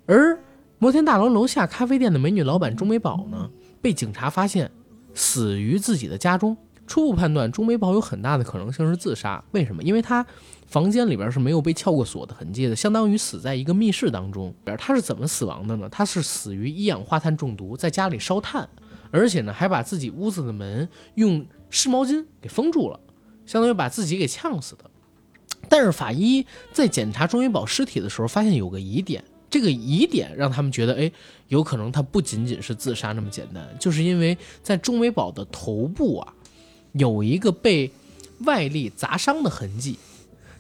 [0.06, 0.40] 而
[0.80, 3.50] 摩天大楼楼下咖啡店的美女老板钟美宝呢，
[3.82, 4.70] 被警察发现
[5.16, 6.56] 死于自己的家中。
[6.86, 9.44] 初步判断，钟美宝有很大的可能性是自杀。
[9.52, 9.82] 为什么？
[9.82, 10.26] 因为她
[10.68, 14.54] 房间里边是没有被撬过锁的痕迹的，相当于死在一个密室当中。
[14.78, 15.90] 她是怎么死亡的呢？
[15.90, 18.70] 她是死于一氧化碳中毒，在家里烧炭，
[19.10, 23.00] 而且呢还把自己屋子的门用湿毛巾给封住了，
[23.48, 24.90] 相当于把自己给呛死的。
[25.68, 31.12] 但是法医在检查钟美宝尸体的时候，发现有个疑点，这个疑点让他们觉得，哎，
[31.48, 36.34] 有可能他不仅仅是自杀那么简单，就是因为在钟美宝的头部啊，
[36.94, 37.92] 有一个被
[38.40, 39.98] 外力砸伤的痕迹，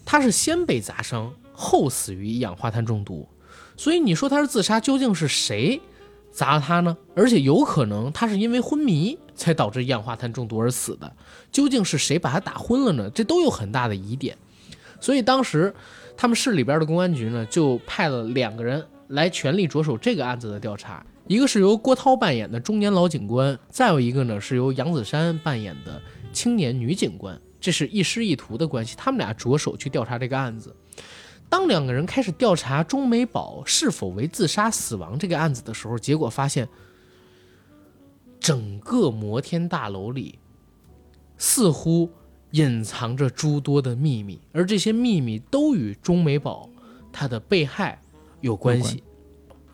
[0.06, 3.28] 他是先被砸伤，后死于一氧化碳中毒，
[3.76, 5.82] 所以你说他是自杀，究竟是谁
[6.32, 6.95] 砸了他呢？
[7.15, 11.12] 而且有可能他是因为昏迷才导致一氧化碳中毒而死的，
[11.52, 13.10] 究竟是谁把他打昏了呢？
[13.10, 14.38] 这都有很大的疑点。
[15.00, 15.76] 所以当时
[16.17, 26.01] 他们市里边的公安局呢，就派了两个人来全力着手这个案子的调查，一个是由郭涛扮演的中年老警官，再有一个呢是由杨子姗扮演的
[26.34, 30.75] 青年女警官，这是一师一徒的关系，他们俩着手去调查这个案子。
[31.49, 36.67] 当两个人开始调查钟美宝是否为自杀死亡这个案子的时候，结果发现，
[38.39, 40.39] 整个摩天大楼里
[41.38, 42.10] 似乎
[42.51, 46.69] 隐藏着诸多的秘密，而这些秘密都与钟美宝
[47.12, 48.01] 她的被害
[48.41, 49.03] 有关系。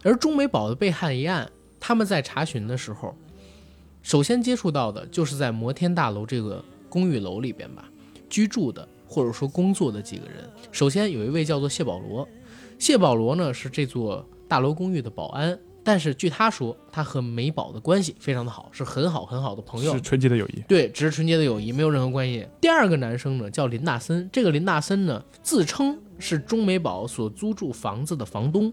[0.04, 3.16] 而钟美宝的被害一案，他们在查询的时候，
[4.02, 7.90] 首先接触到的就是在摩天大楼这个公寓楼里边吧
[8.30, 10.50] 居住的或者说工作的几个人。
[10.72, 12.28] 首先有一位叫做谢保罗，
[12.80, 20.02] 谢保罗呢是这座大楼公寓的保安，但是据他说，他和美宝的关系非常的好，是很好很好的朋友是。
[20.02, 20.64] 纯洁的友谊。
[20.68, 22.48] 对，只是纯洁的友谊，没有任何关系。
[22.62, 28.72] 第二个男生呢叫林大森，这个林大森呢自称是钟美宝所租住房子的房东，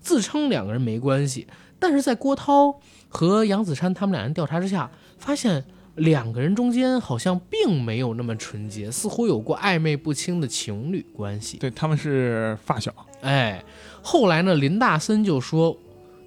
[0.00, 1.46] 自称两个人没关系，
[1.78, 5.64] 但是在郭涛和杨子姗他们俩人调查之下，发现
[5.96, 11.56] 两个人中间好像并没有那么纯洁，似乎有过暧昧不清的情侣关系。
[11.58, 13.64] 对，他们是发小，哎，
[14.02, 15.76] 后来呢，林大森就说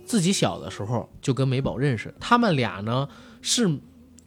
[0.06, 3.08] 自己小的时候就跟美宝认识，他们俩呢
[3.42, 3.70] 是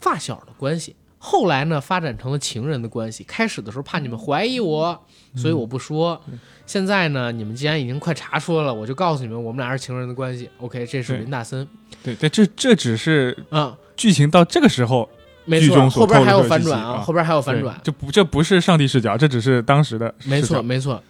[0.01, 0.97] 发小的关系。
[1.21, 3.25] 后来呢，发展成了情人的关系。
[3.25, 6.21] 开始的时候怕你们怀疑我，所以我不说。
[6.65, 10.49] 现在呢，你们既然已经快查出来了，我就告诉你们，我们俩是情人的关系。
[10.59, 11.67] OK，这是林大森
[12.05, 15.09] 对对，这这只是啊、剧情到这个时候
[15.45, 17.81] 没错，后边还有反转啊，啊后边还有反转。
[17.83, 21.03] 这不这不是上帝视角，这只是当时的没错，没错。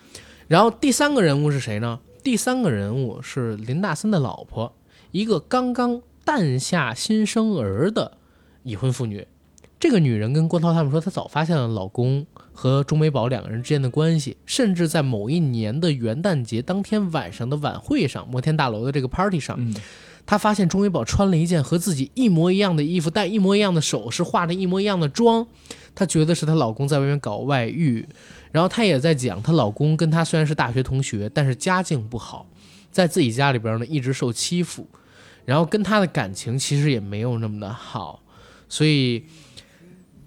[0.46, 1.98] 然后第三个人物是谁呢？
[2.22, 4.74] 第三个人物是林大森的老婆，
[5.12, 8.18] 一个刚刚诞下新生儿的
[8.64, 9.26] 已婚妇女。
[9.80, 19.72] 这个女人跟郭涛他们说，她早发现了老公和钟美宝两个人之间的关系，甚至在某一年的元旦节当天晚上的晚会上，摩天大楼的这个 party 上，嗯，
[20.26, 25.46] 她发现钟美宝穿了一件和自己一模一样的衣服，戴一模一样的首饰，化着一模一样的妆，
[25.94, 28.08] 她觉得是她老公在外面搞外遇。
[28.52, 32.46] 然后她也在讲，她老公跟她虽然是大学同学，但是家境不好，
[32.90, 34.86] 在自己家里边呢一直受欺负，
[35.44, 38.22] 然后跟她的感情其实也没有那么的好，
[38.68, 39.24] 所以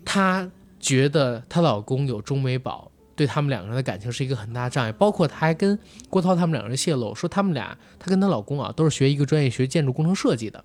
[0.03, 2.89] 她觉得她老公有钟美宝。
[3.13, 5.77] 对他们两个人的感情是一个很大的障碍，包括她还跟
[6.09, 10.63] 郭涛他们两个人泄露说，他们俩她跟她老公啊都是学一个专业，学建筑工程设计的，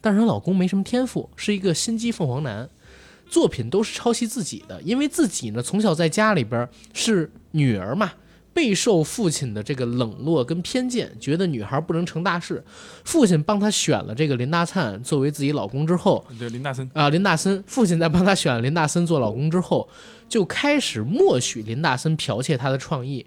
[0.00, 2.68] 但是她老公没什么天赋，是一个心机凤凰男，
[3.28, 8.12] 作品都是抄袭自己的，因为自己呢从小在家里边是女儿嘛，
[8.52, 12.64] 备受父亲的这个冷落跟偏见，觉得女孩不能成大事。
[13.04, 19.88] 父亲帮她选了这个林大灿作为自己老公之后，对林大森，啊，林大森父亲在帮他选了林大森做老公之后，
[20.28, 23.26] 就开始默许林大森剽窃他的创意，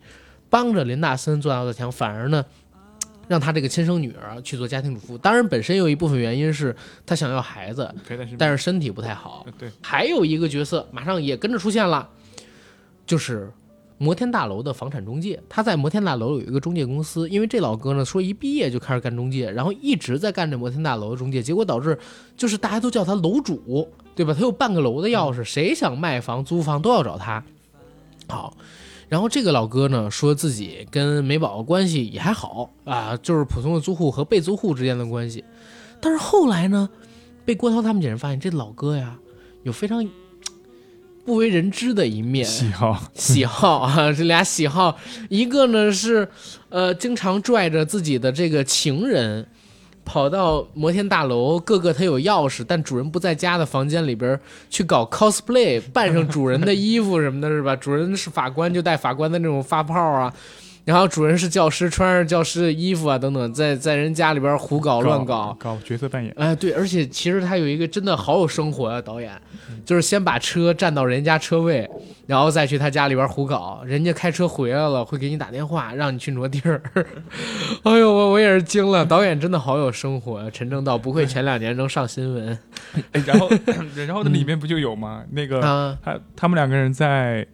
[0.50, 2.46] 帮着林大森做大做强，反而呢，
[3.30, 5.16] 让他这个亲生女儿去做家庭主妇。
[5.20, 7.94] 当然，本身有一部分原因是他想要孩子，
[8.40, 9.44] 但是身体不太好。
[9.46, 12.10] 呃对，还有一个角色马上也跟着出现了，
[13.06, 13.52] 就是
[14.00, 15.40] 摩天大楼的房产中介。
[15.48, 21.96] 他在摩天大楼有一个中介公司，因为这老哥呢说一毕业就开始干中介，然后一直在干这摩天大楼的中介，结果导致
[22.36, 24.34] 就是大家都叫他楼主，对吧？
[24.34, 27.44] 他有半个楼的钥匙，谁想卖房租房都要找他。
[28.28, 28.58] 好。
[29.10, 35.44] 然后这个老哥呢，说自己跟美宝关系也还好啊，就是普通的租户和被租户之间的关系。
[36.00, 36.88] 但是后来呢，
[37.44, 39.18] 被郭涛他们几人发现，这老哥呀
[39.64, 40.08] 有非常
[41.26, 44.98] 不为人知的一面，喜好，喜好啊，这俩喜好，
[45.30, 46.30] 一个呢是
[46.70, 49.48] 呃经常拽着自己的这个情人。
[50.10, 57.76] 跑到摩天大楼，各个他有钥匙，但主人不在家的房间里边去搞 cosplay，扮上主人的衣服什么的，是吧？
[57.76, 60.34] 主人是法官，就戴法官的那种发泡啊，
[60.90, 69.32] 然后主人是教师，穿着教师的衣服啊，等等，在在人家里边胡搞乱搞，搞角色扮演，哎，对，而且其实他有一个真的好有生活啊，导演，
[69.86, 71.88] 就是先把车占到人家车位，
[72.26, 76.82] 然后再去他家里边胡搞，人家开车回来了会给你打电话，让你去挪地儿。
[77.84, 82.58] 哎呦，我我也是惊了，导演真的好有生活啊，陈正道不愧前两年能上新闻。
[83.12, 83.48] 哎然后
[83.96, 85.24] 然后那里面不就有吗？
[85.30, 85.96] 那个啊。
[86.04, 87.46] 他他们两个人在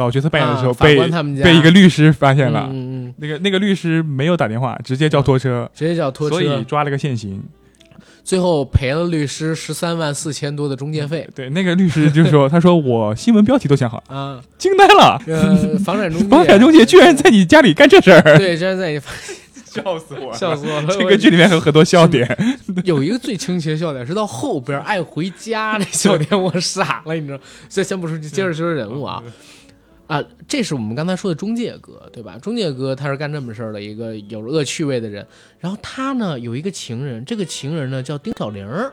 [0.00, 0.96] 搞角色扮演的时候被
[1.42, 6.36] 被一个律师发现了，嗯嗯嗯，那个那个律师没有打电话，直接叫拖车，直接叫拖车。
[6.36, 7.42] 所以，抓了个现行。
[8.24, 11.28] 最后赔了律师十三万四千多的中介费。
[11.34, 14.40] 对，那个律师就说：“他说我新闻标题都想好了，啊。
[14.56, 19.00] 惊呆了，呃，房产中介，房产中介居然在你家里干这事儿，对，居然在你
[19.70, 20.36] 笑死我了！
[20.36, 20.86] 笑死我了。
[20.88, 22.26] 这个剧里面有很多笑点，
[22.84, 27.38] 有一个最清奇的笑点是到后边爱回家那笑点，我傻了，你知道？
[27.68, 29.22] 所以先不说，接着说人物啊
[30.10, 32.36] 啊，这是我们刚才说的中介哥，对吧？
[32.42, 35.24] 中介哥他是干这么事儿的一个有恶趣味的人，
[35.60, 38.92] 然后他呢有一个情人，这个情人呢叫丁小玲儿，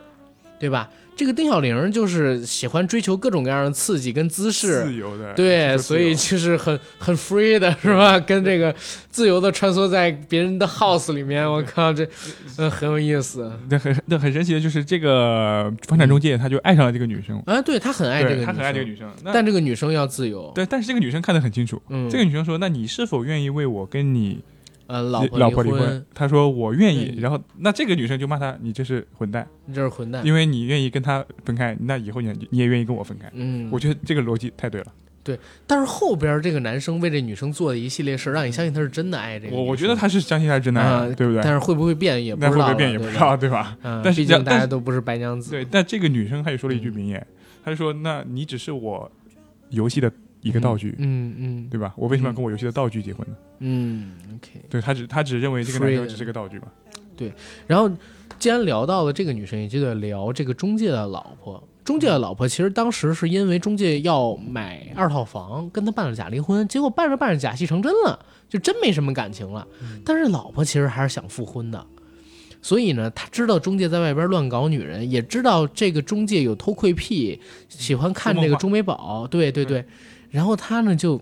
[0.60, 0.90] 对吧？
[1.16, 8.20] 这个丁小玲就是喜欢追求各种各样的刺激跟姿势，自由的，对，所以就是很很 free 的是吧？
[8.20, 8.72] 跟这个
[9.10, 12.08] 自由的穿梭在别人的 house 里面，我靠，这
[12.60, 13.52] 嗯很有意思。
[13.68, 20.52] 那很那很神奇的就是这个房产中介他就爱上了这个女生，啊，对他很爱这个女生，他很爱这个女生，但这个女生要自由。
[20.54, 24.40] 对，但是这个女生看得很清楚，嗯，这个女生说：“那你是否愿意为我跟你
[24.88, 27.18] 呃，老婆老婆离婚婚？”，他说：“我愿意。
[27.20, 30.26] 然后那这个女生就骂他：“你这是混蛋，你这是混蛋。
[30.26, 34.88] 因为你愿意跟他分开，那以后你你也愿意跟我分开。”嗯，我觉得这个逻辑太对了。
[35.24, 39.54] 对但是后边这个男生为这女生做的一系列事儿，让你相信他是真的爱这个。
[39.58, 41.42] 我我觉得他是相信他是真的爱，啊对不对？
[41.44, 43.78] 但是会不会变也不那会不会变也不知道，对吧？
[43.84, 45.52] 嗯，但是毕竟大家都不是白娘子。
[45.52, 47.28] 对，但这个女生她也说了一句名言，
[47.62, 49.12] 她就说：“那你只是我
[49.72, 50.10] 游戏的
[50.42, 51.94] 一个道具，嗯嗯对吧？
[51.98, 54.62] 我为什么要跟我游戏的道具结婚呢？”嗯，OK。
[54.70, 56.68] 对他只他只认为这个男生只是个道具吧？
[57.16, 57.34] 对。
[57.66, 57.90] 然后，
[58.38, 61.62] 既然聊到了这个女生，也就得聊这个中介的老婆。
[61.84, 68.20] 中介的老婆其实当时是因为中介要买二套房，跟他办了假离婚，结果办着办着假戏成真了，
[68.50, 69.66] 就真没什么感情了。
[70.04, 71.88] 但是老婆其实还是想复婚的，
[72.62, 79.86] 所以呢，他知道中介在外边乱搞女人，也知道这个中介有偷窥癖，喜欢看这个中美宝，对对对，
[80.38, 81.20] 然后他呢就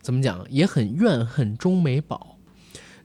[0.00, 2.38] 怎么讲，也很怨恨钟美宝。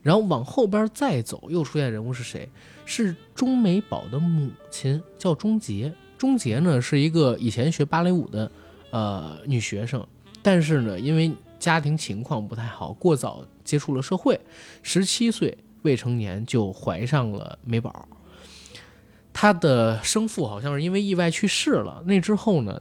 [0.00, 2.48] 然后往后边再走，又出现人物是谁？
[2.86, 5.92] 是钟美宝的母亲，叫钟洁。
[6.16, 8.50] 钟洁呢是一个以前学芭蕾舞的
[8.92, 10.06] 呃女学生，
[10.40, 14.40] 但是呢因为家庭情况不太好，过早接触了社会，
[14.82, 18.08] 十七岁未成年就怀上了美宝。
[19.34, 22.02] 她的生父好像是因为意外去世了。
[22.06, 22.80] 那之后呢，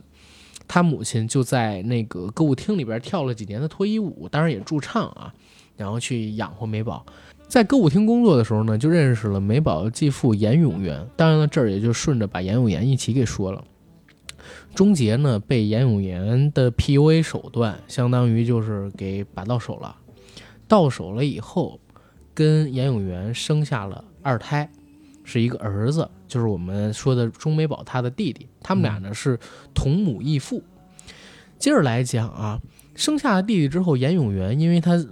[0.68, 5.34] 他母亲就在那个歌舞厅里边跳了几年的脱衣舞，当然也驻唱啊。
[5.76, 7.04] 然后去养活美宝，
[7.48, 11.04] 在歌舞厅工作的时候呢，就认识了美宝的继父严永元。
[11.16, 13.64] 当然了，这儿也就顺着把严永元一起给说了。
[14.76, 19.96] 钟杰呢，被严永元的 PUA 手段，相当于就是给把到手了。
[20.68, 21.80] 到手了以后，
[22.36, 24.70] 跟严永元生下了二胎，
[25.24, 28.48] 是一个儿子，就是我们说的钟美宝他的弟弟。
[28.62, 29.40] 他们俩呢是
[29.74, 30.64] 同母异父。
[31.60, 32.60] 接着来讲啊。
[32.96, 35.04] 生下了弟弟之后，严永元因为他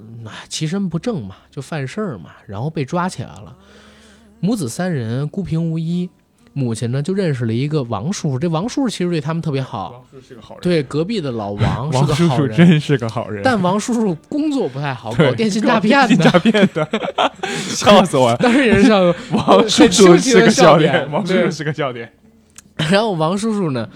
[0.47, 3.57] 其身不正嘛，就犯事儿嘛，然后被抓起来了。
[4.39, 6.07] 母子三人孤贫无依，
[6.53, 8.39] 母亲呢就认识了一个王叔叔。
[8.39, 10.61] 这王叔叔其实对他们特别好，王叔叔是个好人。
[10.61, 13.41] 对隔壁的老王，王叔叔真是个好人。
[13.43, 16.89] 但王叔叔工作不太好，搞电信诈骗的，诈骗的，
[17.67, 18.37] 笑死我了。
[18.37, 22.11] 当时也是笑，王叔叔是个笑点，王叔叔是个笑点。
[22.75, 23.87] 然后王叔叔呢？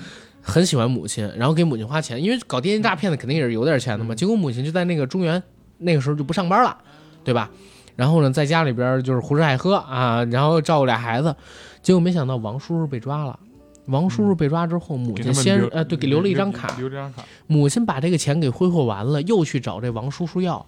[0.48, 4.14] 很喜欢母亲，然后给母亲花钱，因为搞电信诈骗的肯定也是有点钱的嘛。
[4.14, 5.42] 结果母亲就在那个中原，
[5.80, 6.78] 那个时候就不上班了，
[7.24, 7.50] 对吧？
[7.96, 11.36] 然后呢，在家里边就是胡吃海喝啊，然后照顾俩孩子。
[11.86, 13.40] 结果没想到王叔叔被抓了。
[13.86, 17.24] 王叔叔被抓之后，母亲先呃对给留了一张卡，留张卡。
[17.46, 20.66] 母亲把这个钱给挥霍完了，又去找这王叔叔要。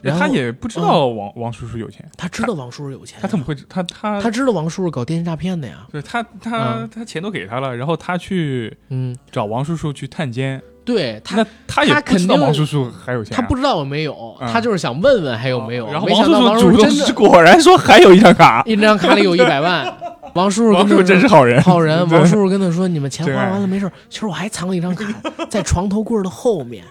[0.00, 5.86] 然后他也不知道王王叔叔有钱，他知道王叔叔有钱，他怎么会他他他知道王叔叔搞电信诈骗的呀？
[5.92, 15.86] 对他他他钱都给他了，然后他去嗯找王叔叔去探监，对他那他也不知道王叔叔还有钱，他不知道有没有，他就是想问问还有没有。
[15.90, 19.86] 然后王叔叔真的 果然说还有一张卡，一张卡里有一百万。
[20.34, 22.08] 王叔叔，王叔叔真是好人， 好人。
[22.08, 25.06] 王叔叔跟他说：“你们钱花完了没事，其实我还藏了一张卡
[25.50, 26.84] 在床头柜的后面。”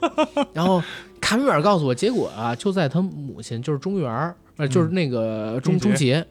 [0.53, 0.81] 然后。
[1.21, 4.11] 卡米尔告诉我，结果啊，就在他母亲，就是中原
[4.57, 6.25] 呃，就是那个钟钟杰，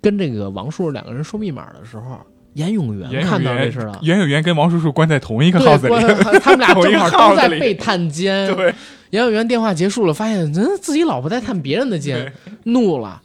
[0.00, 2.20] 跟这个王叔叔两个人说密码的时候，
[2.56, 3.98] 严永元看到这事了。
[4.02, 5.94] 严永元跟王叔叔关在同一个号子里，
[6.42, 8.52] 他们俩 正好在被探监。
[8.54, 8.74] 对。
[9.10, 12.32] 杨永元电话结束了，发现人自己老婆在探别人的监，
[12.64, 13.20] 怒了，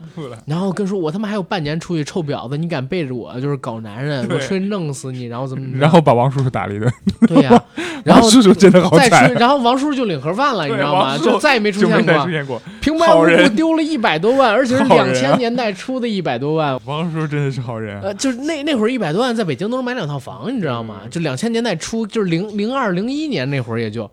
[0.45, 5.67] 然后跟说：“我他妈还有半年出去，臭婊子，你敢背着我就是搞男人，我出去弄死你！”然后怎么？
[5.77, 6.91] 然后把王叔叔打了一顿。
[7.27, 7.63] 对呀，
[8.05, 9.33] 然后叔叔真的好惨。
[9.33, 11.17] 然后王叔叔就领盒饭了，你知道吗？
[11.17, 12.25] 就再也没出现过。
[12.25, 12.61] 出现过。
[12.79, 16.79] 平白无故丢了一百多万，而且是两千年代初的一百多万。
[16.85, 17.99] 王叔叔真的是好人。
[18.01, 21.01] 呃，就是那那会儿一百多万，在北京都能买两套房，你知道吗？
[21.09, 24.09] 就两千年代初，就是零零二零一年那会儿也就。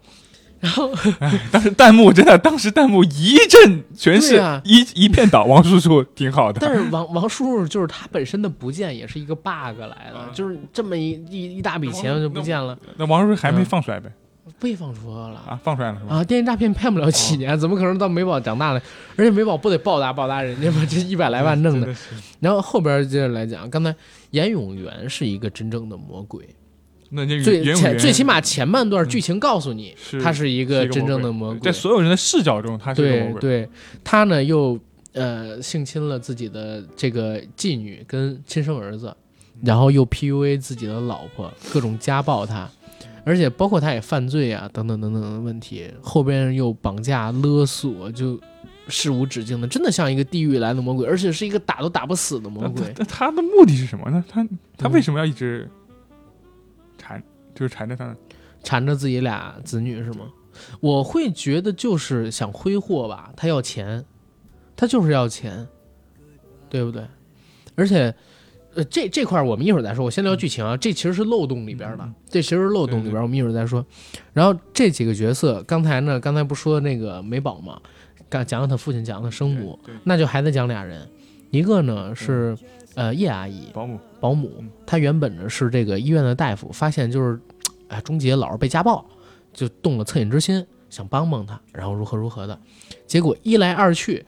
[0.61, 0.91] 然后，
[1.53, 5.45] 当时弹幕真的，当时弹幕一阵全是，一一片倒。
[5.45, 12.77] 王叔叔挺好的，但是王王叔叔就是他本身的不见也是一个 bug 来的，就是这么一一一大笔钱就不见了。
[12.97, 14.11] 那王叔叔还没放出来呗？
[14.59, 16.17] 被放出来了啊，放出来了是吧？
[16.17, 18.83] 啊，电信诈骗骗不了几年，怎么可能到美宝长大了？
[19.15, 20.85] 而且美宝不得报答报答人家吗？
[20.89, 21.95] 这一百来万弄的。
[22.41, 23.95] 然后后边接着来讲，刚才
[24.31, 26.49] 严永元是一个真正的魔鬼。
[27.11, 33.69] 那最前最起码前半段剧情告诉你，他是一个真正的魔鬼，在所有人的视角中，他是对对，
[34.05, 34.79] 他呢又
[35.15, 39.17] 呃性侵了自己的这个妓女跟亲生儿子，
[39.63, 42.69] 然后又 PUA 自己的老婆，各种家暴他，
[43.25, 48.39] 而且包括他也犯罪啊等等等等的问题，后边又绑架勒索，就
[48.89, 52.93] 事无止境的，真的像一个地狱来的魔鬼，而且是一个打都打不死的魔鬼。
[52.99, 54.23] 那他的目的是什么呢？
[54.29, 55.67] 他他为什么要一直？
[57.59, 58.17] 缠就是缠着他，
[58.63, 60.27] 缠着自己俩子女是吗？
[60.81, 64.05] 我会觉得就是想挥霍吧，他要钱，
[64.77, 65.67] 他就是要钱，
[66.69, 67.03] 对不对？
[67.75, 68.15] 而且，
[68.75, 70.05] 呃，这这块我们一会儿再说。
[70.05, 73.85] 我先聊剧情啊，这其实是漏洞里边的，这其实是漏洞里边，我们一会儿再说。
[74.33, 77.81] 然后这几个角色，刚才呢，刚才不说那个美宝吗？
[78.29, 81.09] 刚讲讲他父亲，讲他生母，那就还得讲俩人，
[81.51, 82.57] 一个呢是。
[82.95, 84.51] 呃，叶阿姨，保姆，保姆，
[84.85, 87.39] 她原本呢是这个医院的大夫，发现就是，
[87.89, 89.05] 哎，钟杰老是被家暴，
[89.53, 92.59] 就动了恻隐之心，想帮帮他，然后如何如何的，
[93.07, 94.25] 结果一来二去，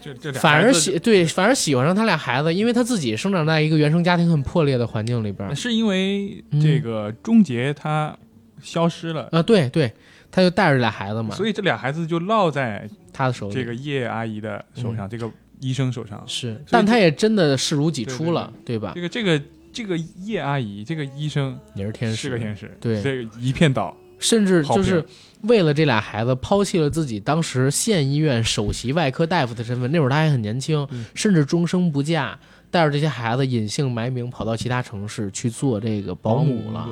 [0.00, 8.16] 这这俩反而喜对，反而喜欢上他俩孩子，因为他自己生长在一个原生家庭很破裂的环境里边儿是因为嗯这个终结他
[8.62, 9.92] 消失了，啊，对对，
[10.30, 15.30] 他就带着俩孩子嘛，所以这俩孩子就落在他的手里这个叶阿姨的手上，这个
[15.60, 16.22] 医生手上。
[16.26, 18.92] 是，但他也真的视如己出了，对吧？
[18.94, 19.40] 这个这个
[19.72, 25.04] 这个叶阿姨，这个医生也是天使，是个天使，对这个一片倒，甚至就是
[25.42, 29.90] 为了这俩孩子，抛弃了自己当时县医院首席外科大夫的身份。
[29.92, 32.38] 那会儿他还很年轻，嗯甚至终生不嫁，
[32.70, 36.88] 带着这些孩子隐姓埋名跑到其他城市去做这个保姆了，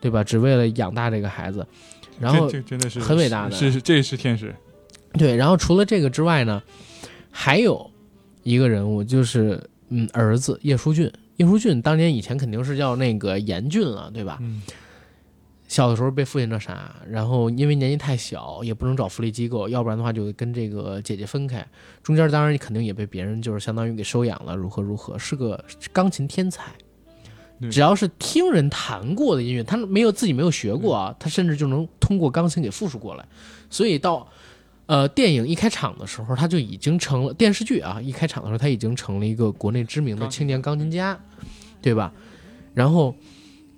[0.00, 0.22] 对吧？
[0.22, 1.66] 只为了养大这个孩子。
[2.18, 4.54] 然后这这真的是很伟大的是是这是天使，
[5.14, 6.62] 对，然后除了这个之外呢，
[7.30, 7.90] 还有
[8.42, 9.58] 一个人物就是
[9.88, 11.10] 嗯儿子叶舒俊。
[11.40, 14.36] 叶舒俊当年以前肯定是叫那个严俊了，对吧？
[14.42, 14.60] 嗯，
[15.68, 21.66] 小的时候被父亲那啥，然后因为年纪太小，也不能找福利机构，要不然的话就跟这个姐姐分开。
[22.02, 25.64] 中间当然肯定也被别人就是相当于给收养了，如何如何，是个
[25.94, 26.70] 钢琴天才。
[27.70, 33.26] 只要是听人弹过的音乐，他没有自己没有学过啊，他甚至就能通过钢琴给复述过来。
[33.70, 34.28] 所以到
[34.90, 41.16] 呃电影一开场的时候，他就已经成了电视剧啊一开场的时候，他已经成了一个国内知名的青年钢琴家，
[41.80, 42.12] 对吧？
[42.74, 43.14] 然后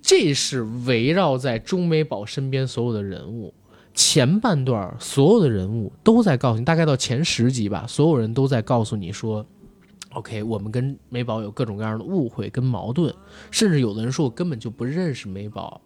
[0.01, 3.53] 这是围绕在钟美宝身边所有的人物。
[3.93, 9.45] 前半段所有的人物都在告诉你，大概到前十集吧，所有人都在告诉你说
[10.13, 13.13] ，OK，我们跟美宝有各种各样的误会跟矛盾，
[13.51, 15.79] 甚至有的人说我根本就不认识美宝，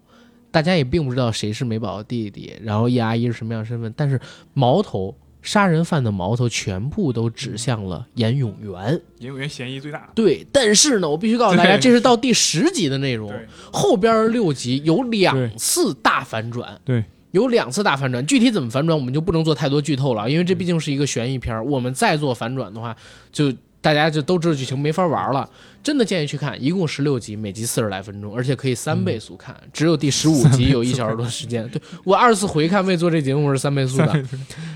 [0.58, 4.20] 大家也并不知道谁是美宝的弟弟，然后叶阿姨是什么样的身份，但是
[4.56, 9.00] 矛头杀人犯的矛头全部都指向了严永元。
[9.20, 13.32] 严永元嫌疑最大，对，但是呢，我必须告诉大家，这是到第十集的内容，
[13.72, 16.82] 后边六集有两次大反转。
[16.84, 17.04] 对。
[17.32, 21.64] 有两次大反转，具体怎么反转，我们就不能做太多剧透了，因为这毕竟是一个悬疑片儿。
[21.64, 22.96] 我们再做反转的话，
[23.32, 25.50] 就大家就都知道剧情，没法玩了。
[25.84, 29.56] 真的建议去看，一共十六集，每集四十来分钟，而且可以三倍速看。
[29.72, 31.68] 只有第十五集有一小时多时间。
[31.70, 34.24] 对我二次回看为做这节目是三倍速的。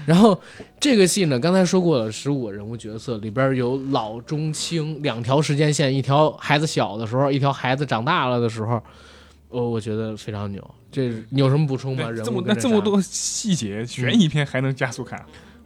[0.05, 0.39] 然后
[0.79, 8.81] 这个戏呢，刚才说过了，十五个人物角色里边有老中青两条时间线，一条孩子小的时候，一条孩子长大了的时候。
[9.49, 12.09] 我我觉得非常牛，这你有什么补充吗？
[12.09, 15.21] 人物这么那这么多细节，悬疑片还能加速看？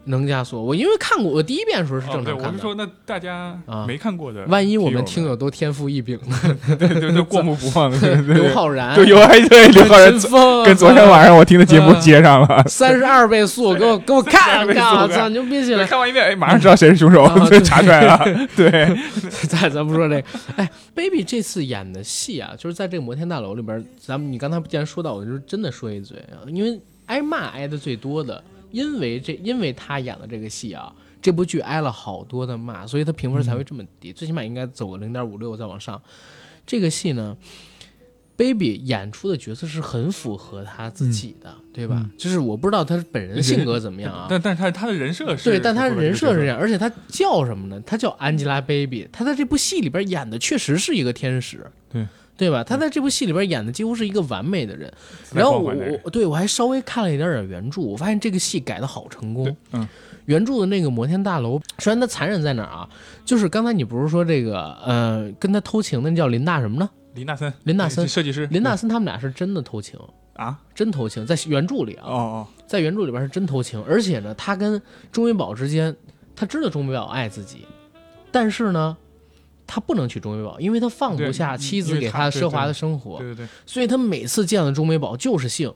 [0.05, 0.63] 能加速。
[0.63, 2.47] 我因为看过，我第一遍的时候是正常看的。
[2.47, 6.57] 我是说，那大家啊没看过的，万一我们听听友都天赋异禀呢？
[6.77, 7.91] 对对对，过目不忘，
[8.27, 10.11] 刘昊然、对，刘哎对刘昊然
[10.65, 12.63] 跟昨天晚上我听的节目接上了。
[12.67, 15.85] 三十二倍速，给我给我看32倍速看，我看操，牛逼起来！
[15.85, 18.47] 看完一遍，哎，马上知道谁是凶手啊，就对查出来了。
[18.55, 18.71] 对，
[19.47, 20.27] 咱咱不说这个，
[20.57, 28.43] 哎，baby 这次演的戏啊，就是在这个摩天大楼里边，咱们你刚才既然说到，我就真的说一嘴啊，因为挨骂挨的最多的，
[28.75, 36.01] 因为这因为他演的这个戏啊，这部剧挨了好多的骂，所以他评分才会这么低，最起码应该走个零点五六再往上。
[36.65, 37.37] 这个戏呢
[38.35, 42.01] ，baby 演出的角色是很符合他自己的，对吧？
[42.03, 42.11] 嗯。
[42.17, 47.81] 就是我不知道他本人性格怎么样啊，但但是他他的人设是对，但他人设是这样，样，而且他叫什么呢？
[47.85, 52.05] 他叫 Angelababy，他在这部戏里边演的确实是一个天使，对
[52.37, 52.63] 对吧？
[52.63, 54.91] 他在这部戏里边演的几乎是一个完美的人。
[55.33, 55.73] 然后我
[56.03, 59.55] 我对我还稍微看了一点点原著，我发现这个戏改的好成功。
[59.71, 59.87] 嗯，
[60.25, 62.89] 原著的那个摩天大楼，虽然它残忍在哪儿啊？
[63.23, 66.89] 就是刚才你不是说这个呃，跟他偷情的那叫林大什么呢？
[67.13, 69.97] 林大森，林大森设计师，林大森他们俩是真的偷情，
[70.33, 72.03] 啊，真偷情，在原著里啊。
[72.05, 74.81] 哦哦，在原著里边是真偷情，而且呢，他跟
[75.13, 75.95] 钟美宝之间，
[76.35, 77.65] 他知道钟美宝爱自己，
[78.31, 78.97] 但是呢，
[79.67, 85.73] 他不能娶钟美宝，因为他放不下妻子给他的奢华的生活，对对对，所以他每次见了钟美宝就是性，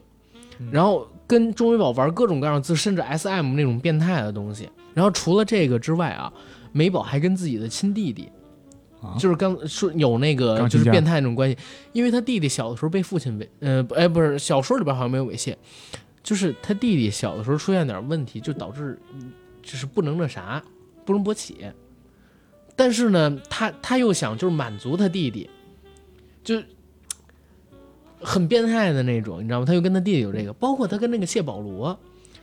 [0.58, 4.68] 嗯然后跟钟美宝玩各种各样甚至 S M 那种变态的东西。
[4.94, 6.32] 然后除了这个之外啊，
[6.72, 8.28] 美宝还跟自己的亲弟弟。
[9.02, 11.56] 啊就是刚说有那个就是变态那种关系，
[11.94, 15.56] 因为他弟弟小的时候被父亲猥，呃，不哎不是小说里边好像没有猥亵，
[16.22, 19.32] 就是他弟弟小的时候出现点问题，就导致嗯
[19.62, 20.62] 就是不能那啥，
[21.06, 21.64] 不能勃起。
[22.76, 25.48] 但是呢，他他又想就是满足他弟弟，
[26.42, 26.62] 就
[28.20, 29.66] 很变态的那种，你知道吗？
[29.66, 31.98] 他又跟他弟弟有这个，包括他跟那个谢保罗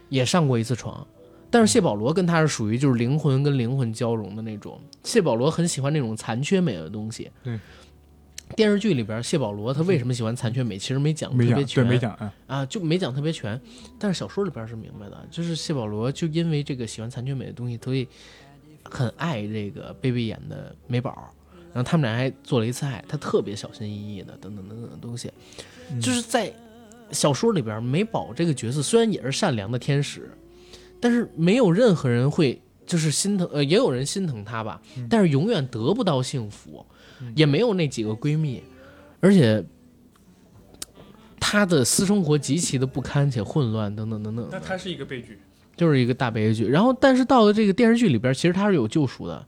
[0.10, 1.06] 也上过一次床，
[1.50, 4.80] 但是谢保罗跟他是属于就是灵魂跟灵魂交融的那种。
[5.04, 7.32] 谢保罗很喜欢那种残缺美的东西。
[7.44, 7.60] 对。
[8.56, 10.78] 电视剧里边，谢保罗他为什么喜欢残缺美？
[10.78, 13.60] 其实没讲特别全，没讲啊，啊，就没讲特别全。
[14.00, 18.08] 但是小说里边是明白的，就是谢保罗就因为这个喜欢残缺美的东西，所以
[18.90, 21.34] 很爱这个贝贝演的美宝。
[21.74, 25.32] 然后他们俩还做了一次爱，他特别小心翼翼的，等等等等的东西。
[25.92, 26.52] 嗯就是在
[27.12, 30.32] 小说里边，美宝这个角色虽然也是善良的天使，
[31.00, 36.84] 但是没有任何人会就是心疼，呃，也有人心疼她吧，嗯但是永远得不到幸福，
[37.36, 38.64] 也没有那几个闺蜜，
[39.20, 39.64] 而且
[41.40, 45.40] 她的私生活极其的不堪且混乱，等等等等，那她是一个悲剧。
[45.78, 46.66] 就是一个大悲剧。
[46.66, 49.46] 然后，但是到了这个电视剧里边，其实它是有救赎的。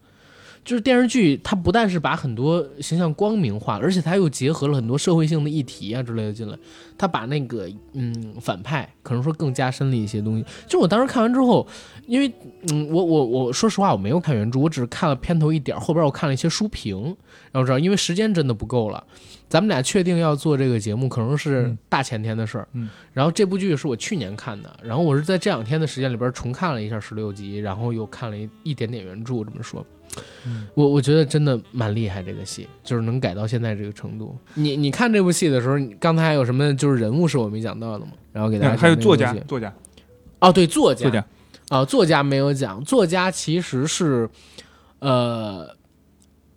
[0.65, 6.55] 就是电视剧，它不但是把很多形象光明化，而且它又结合了很多社会性的议题啊之类的进来。
[6.95, 10.45] 它把那个嗯反派可能说更加深了一些东西。
[10.67, 11.65] 就我当时看完之后，
[12.05, 12.31] 因为
[12.69, 17.01] 嗯我我我说实话我没有看原著，我只是看了片头一点，后边我看了一些书评，
[17.51, 19.03] 然后知道因为时间真的不够了。
[19.49, 22.67] 咱们俩确定要做这个节目，可能是嗯大前天的事儿。
[22.73, 29.43] 嗯，然后这部剧是我去年看的，然后我是在这两天的时间里边重看了一下十六集，然后又看了一一点点原著。
[29.43, 29.85] 这么说，
[30.45, 34.37] 嗯我我觉得真的蛮厉害，这个戏就是能改到现在这个程度。
[34.53, 38.11] 你你看这部戏的时候，你刚才还有什么就是人物是我没讲到的吗？
[38.31, 39.73] 然后给大家嗯还有作家，作家，
[40.39, 41.25] 哦，对，作家作家，
[41.69, 44.29] 啊，作家没有讲，作家其实是，
[44.99, 45.75] 呃，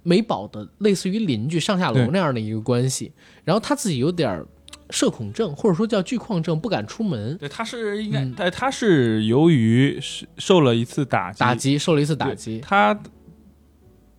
[0.03, 3.13] 美宝的类似于邻居上下楼那样的一个关系，
[3.45, 4.47] 然后他自己有点儿
[4.91, 12.61] 社恐症，或者说叫惧旷症，不敢出门，对，他是应该嗯，他他是由于是受了一次打击，打击受了一次打击。
[12.61, 12.99] 他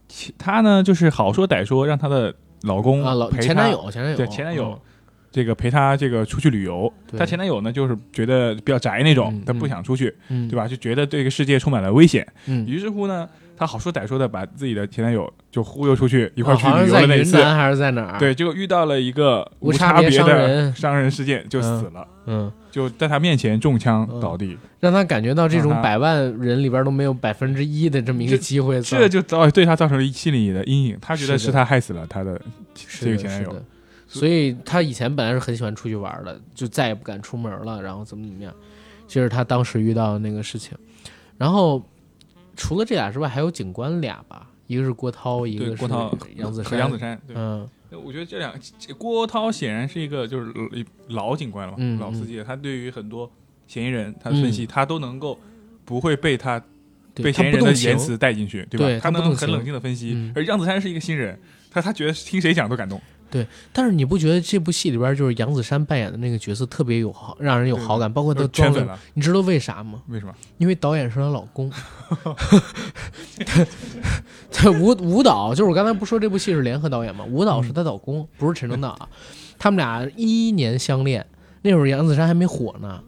[0.08, 4.80] 其他呢就是好说歹说，让她的老公啊，老陪她前男友，前男友，对前男友嗯。
[5.32, 6.94] 这个陪她这个出去旅游。
[7.08, 7.20] 对。
[7.20, 10.68] 她前男友呢就是觉得比较宅那种嗯，他不想出去，嗯，对吧？
[10.68, 12.28] 就觉得这个世界充满了危险。
[12.46, 13.28] 嗯，于是乎呢，
[13.64, 16.68] 她好说歹说的把自己的前男友就忽悠出去一一块儿去。
[16.68, 24.58] 云南还是在哪儿？，对，结果遇到了一个无差别的伤人伤人事件，就死了，嗯，就在他面前中枪嗯倒地。
[24.82, 32.42] 让他感觉到这种百万人里边都没有百分之一的这么一个机会，这就造对他造成了心理的阴影，他觉得是他害死了他的
[33.00, 33.56] 这个前男友
[34.06, 38.54] 所以他以前本来是很喜欢出去玩的，就再也不敢出门了，然后怎么怎么样，
[39.08, 40.78] 这是他当时遇到的那个事情。
[41.38, 41.82] 然后
[42.56, 46.72] 除了这俩之外，还有警官俩吧，一个是郭涛，一个是对郭涛杨子姗。
[46.72, 47.68] 和杨子山，对，嗯
[48.04, 50.52] 我觉得这两这郭涛显然是一个就是
[51.10, 53.32] 老警官了嘛，嗯老司机了，他对于很多
[53.68, 55.40] 嫌疑人他的分析，他都能够
[55.86, 56.60] 不会被他
[57.14, 59.00] 被嫌疑人的言辞带进去，对吧？
[59.00, 60.34] 他能很冷静的分析嗯。
[60.36, 61.40] 而杨子山是一个新人，
[61.70, 63.00] 他他觉得听谁讲都感动，
[63.72, 69.00] 但是你不觉得这部戏里边就是杨子姗扮演的那个角色特别有好，让人有好感，包括她就装的，圈粉了。
[69.14, 70.02] 你知道为啥吗？
[70.08, 70.34] 为什么？
[70.58, 71.72] 因为导演是她老公。
[74.52, 77.24] 她舞舞蹈就是我刚才不说这部戏是联合导演吗？
[77.26, 79.08] 舞蹈是她老公，不是陈正道啊。
[79.58, 81.26] 他们俩一一年相恋，
[81.62, 83.02] 那会儿杨子姗还没火呢。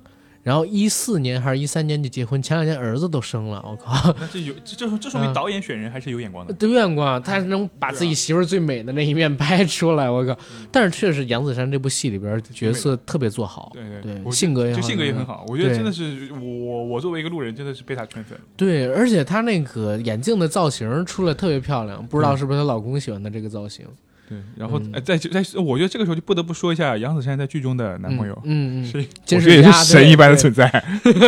[0.46, 6.56] 然后一四年还是一三年就结婚，前两年儿子都生了，我靠，那这有这这这说明嗯导演选人还是有眼光的。
[6.60, 10.38] 有眼光，他能把自己媳妇最美的那一面拍出来，我靠！
[10.72, 18.40] 但是确实杨子姗这部戏里边角色特别做好，对对对性格也好就性格也很好，我觉得真的是我我作为一个路人，真的是被他圈粉。
[18.56, 23.84] 对，而且她那个眼镜的造型出来特别漂亮，不知道是不是她老公喜欢的这个造型。
[24.28, 30.68] 对，然后嗯呃在在，我觉得这个时候就不得不说一下杨子姗在剧中的男朋友，嗯嗯，嗯 是我金觉得也是神一般的存在。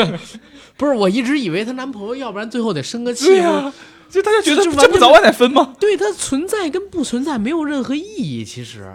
[0.77, 3.25] 不是，我一直以为她男朋友，要不然最后得生个气。
[3.25, 3.73] 对啊，
[4.09, 5.73] 就大家觉得这不早晚得分吗？
[5.79, 8.87] 对她存在跟不存在没有任何意义，其实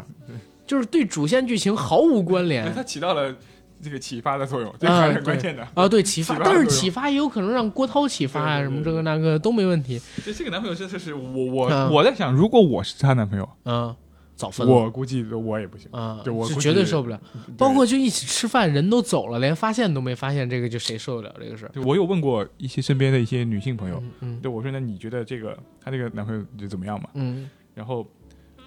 [0.66, 3.34] 就是对主线剧情毫无关联它起到了
[3.82, 5.66] 这个启发的作用，这是很关键的。
[5.74, 5.88] 啊。
[5.88, 10.00] 对启发，启发但是启发也有可能让郭涛启发啊，什么这个那个都没问题。
[10.24, 13.94] 这这个男朋友真的是我我啊我在想，如果我是她男朋友，嗯，
[14.36, 14.72] 早分了。
[14.72, 15.88] 我估计我也不行。
[15.90, 17.20] 啊，就我估计绝对受不了。
[17.58, 21.70] 包括就一起吃饭，人都走了，连发现都没发现，这个就谁受得了这个事儿？
[21.74, 27.08] 对我有问过一些身边的一些女性朋友，嗯嗯对我说那你觉得这个她这个男朋友就怎么样嘛？
[27.14, 28.06] 嗯，然后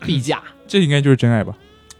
[0.01, 0.43] 必嫁。
[0.67, 1.57] 这应该就是真爱吧？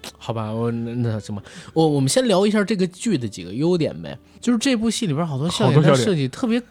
[0.17, 1.41] 好吧，我那那什么，
[1.73, 4.17] 我我们先聊一下这个剧的几个优点呗。
[4.39, 6.61] 就是这部戏里边好多笑点设计特别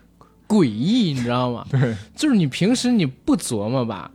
[0.47, 1.67] 诡异，你知道吗？
[1.71, 4.11] 对，就是你平时你不琢磨吧，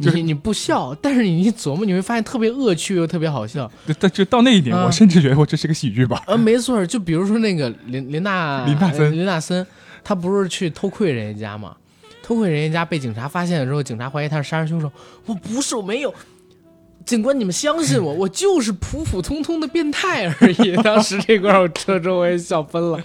[0.00, 3.70] 就是你你不笑，但是你一琢磨，你会发现特别恶趣又特别好笑。
[3.98, 6.22] 但就到那一点，啊我甚至觉得我这是个喜剧吧。
[6.26, 9.66] 啊，没错，就比如说那个林林娜 林娜森呃林娜森，
[10.02, 11.76] 他不是去偷窥人家家吗？
[12.22, 14.90] 偷窥人家家被警察发现了之后，警察怀疑他是杀人凶手。
[15.26, 16.14] 我不是，我没有。
[17.04, 20.76] 警官，你们相信我， 我就是普普通通的变态而已。
[20.82, 22.98] 当时这块儿我车周围笑喷了。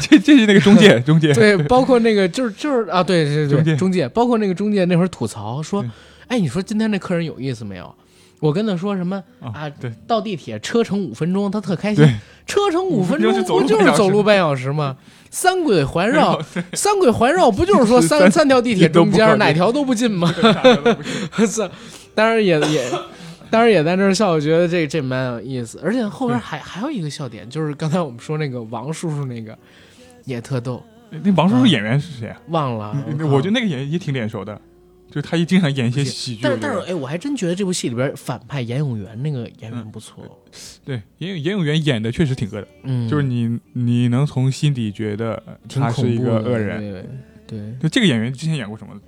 [0.00, 5.84] 这这是那个中介，中介对，包括那个就是就是啊，对对对，中介中介，包括那个中介那会儿吐槽说，
[6.28, 7.94] 哎，你说今天这客人有意思没有？
[8.40, 9.70] 我跟他说什么啊
[10.04, 12.04] 到地铁车程五分钟，他特开心。
[12.44, 14.96] 车程五分钟不就是走路半小时吗？
[15.30, 16.38] 三轨环绕，
[16.74, 20.34] 三轨环绕不就是说三三三条地铁中间哪条都不近吗？
[22.14, 22.90] 当然也也，
[23.50, 25.80] 当然也在那儿笑，我觉得这这蛮有意思。
[25.82, 29.56] 而且后边还还有一个笑点，就是刚才我们说那个王叔叔那个
[30.24, 30.82] 也特逗。
[31.22, 32.40] 那王叔叔演员是谁啊？
[32.48, 34.58] 忘了，嗯我觉得那个演员也挺脸熟的，
[35.08, 36.40] 就是他一经常演一些喜剧。
[36.42, 40.24] 但是但是，哎，我还真觉得这部戏里边反派严永元那个演员不错，
[40.86, 46.80] 对严严永元演的确实挺恶的，嗯，就是你你能从心底觉得他是一个恶人。
[47.46, 47.74] 对对。
[47.78, 48.98] 就这个演员之前演过什么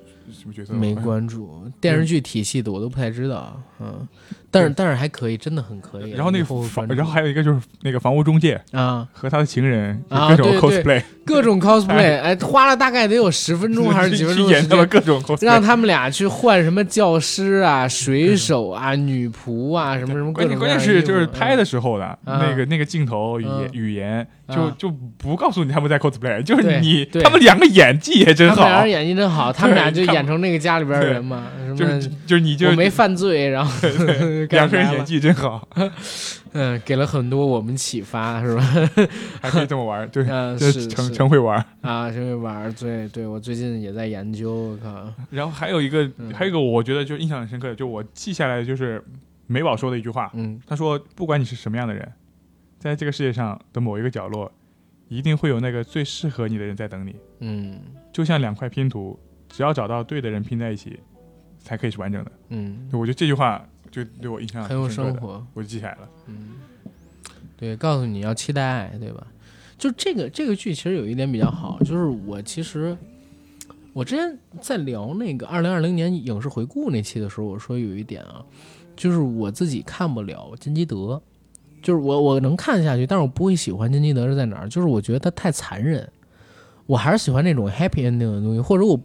[0.40, 0.74] 什么角色？
[0.74, 3.62] 没关注电视剧体系的，我都不太知道。
[3.80, 4.06] 嗯，
[4.54, 6.12] 但是但是还可以，真的很可以。
[6.12, 20.70] 然后那个房，然后还有一个就是那个房屋中介啊，和他的情人各种 cosplay，各种 cosplay，哎，花了大概得有十分钟还是几分钟演他们各种 cosplay，让他们俩去换什么教师啊、水手啊、女仆啊，什么什么关键关。
[20.70, 31.44] 键是就是拍的嗯时候的嗯那个那个镜头语嗯言语言就啊就不告诉你他们在 cosplay，就是你他们两个演技也真好他们俩人，演技真好，他们俩就演成那个家里边人嘛，
[31.76, 33.70] 就是就是你就我没犯罪，然后
[34.50, 35.68] 两个人演技真好，
[36.52, 38.62] 嗯，给了很多我们启发，是吧？
[39.42, 41.12] 还可以这么玩，对，嗯， 是成是。
[41.12, 41.56] 成会玩。
[41.80, 46.32] 啊，成会玩儿，对对，我最近也在研究，我靠，然后还有一个嗯。
[46.32, 49.02] 还有一个我觉得就印象很深刻的，就我记下来的就是
[49.46, 50.60] 美宝说的一句话，嗯。
[50.66, 52.12] 他说不管你是什么样的人，
[52.78, 54.50] 在这个世界上的某一个角落，
[55.08, 57.80] 一定会有那个最适合你的人在等你，嗯。
[58.12, 59.18] 就像两块拼图，
[59.48, 61.00] 只要找到对的人拼在一起，
[61.58, 62.30] 才可以是完整的。
[62.50, 63.64] 嗯，我觉得这句话
[63.94, 66.08] 就对我印象很有生活，我就记起来了。
[66.26, 66.54] 嗯，
[67.56, 69.24] 对，告诉你要期待爱，对吧？
[69.78, 72.96] 就这个这个剧其实有一点比较好，就是我其实
[73.92, 78.44] 我之前在聊那个二零二零年影视回顾那期的时候，我说有一点啊，
[78.96, 81.22] 就是我自己看不了金基德，
[81.80, 84.68] 就是我我能看下去，但是我不会喜欢金基德是在哪儿？
[84.68, 86.10] 就是我觉得他太残忍，
[86.86, 88.98] 我还是喜欢那种 happy ending 的东西，或者我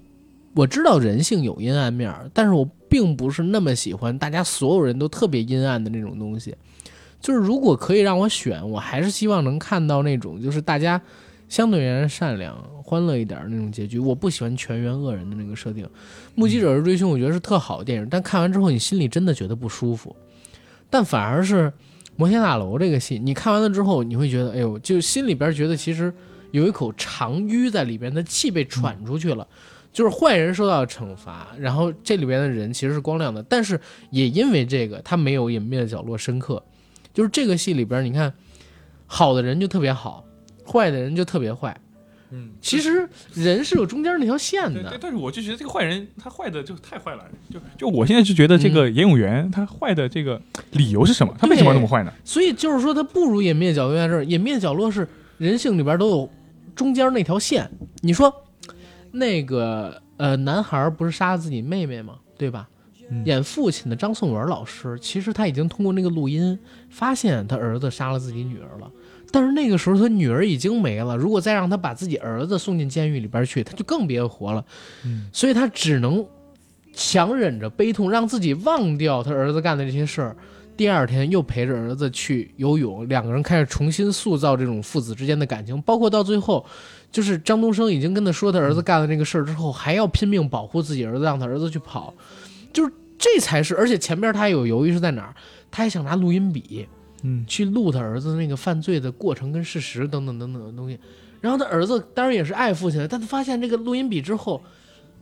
[0.55, 6.55] 我知道人性有阴暗面，但是我并不是那么喜欢大家所有人都特别阴暗的那种东西。
[7.21, 11.01] 就是如果可以让我选，我还是希望能看到那种就是大家
[11.49, 13.99] 相对而言善良、欢乐一点儿那种结局。
[13.99, 15.85] 我不喜欢全员恶人的那个设定。
[16.35, 20.15] 《目击者是追凶》，我觉得是特好的电影，但看完之后你心里真的觉得不舒服。
[20.89, 21.67] 但反而是
[22.15, 26.13] 《摩天大楼》这个戏，你看完了之后，你会觉得，哎呦，就心里边觉得其实
[26.51, 29.45] 有一口长吁在里边，的气被喘出去了。
[29.91, 33.79] 就是坏人受到惩罚，然后这里边的人其实是光亮的，但是
[34.11, 36.63] 也因为这个，他没有隐秘的角落深刻。
[37.13, 38.31] 就是这个戏里边，你看，
[39.07, 40.23] 好的人就特别好，
[40.65, 41.75] 坏的人就特别坏。
[42.31, 50.39] 嗯，其实人是有中间那条线对对，的，但是我就觉得这个坏人他坏的就太坏了，就就我现在就觉得这个严永元他坏的这个
[50.73, 51.33] 理由是什么？
[51.39, 52.13] 他为什么要那么坏呢？
[52.23, 54.23] 所以就是说他不如隐秘的角落在这儿。
[54.23, 55.07] 隐秘的角落是
[55.39, 56.29] 人性里边都有
[56.75, 57.67] 中间那条线。
[58.01, 58.31] 你说
[59.11, 62.15] 那个呃，男孩不是杀了自己妹妹吗？
[62.37, 62.67] 对吧？
[63.11, 66.57] 嗯演父亲的张颂文老师，其实他已经通过那个录音
[66.91, 68.91] 发现他儿子杀了自己女儿了，
[69.31, 74.63] 但是那个时候他女儿已经没了，如果再让他把自己儿子送进监狱里边去，他就更别活了，
[75.03, 76.23] 嗯所以他只能
[76.93, 80.37] 强忍着悲痛，让自己忘掉他儿子干的这些事儿。
[80.77, 86.65] 第二天又陪着儿子去游泳，两个人开始重新塑造这种父子之间的感情，包括到最后，
[87.11, 92.13] 就是张东升已经跟他说他儿子干了这个事儿之后，还要拼命保护自己儿子，让他儿子去跑，
[92.71, 95.35] 就是这才是，而且前边他还有犹豫是在哪儿，
[95.71, 96.87] 他还想拿录音笔
[97.23, 97.43] 嗯。
[97.47, 100.99] 去录他儿子那个犯罪的过程跟事实等等等等的东西，
[101.41, 104.61] 然后他儿子当然也是爱父亲的，但他发现这个录音笔之后，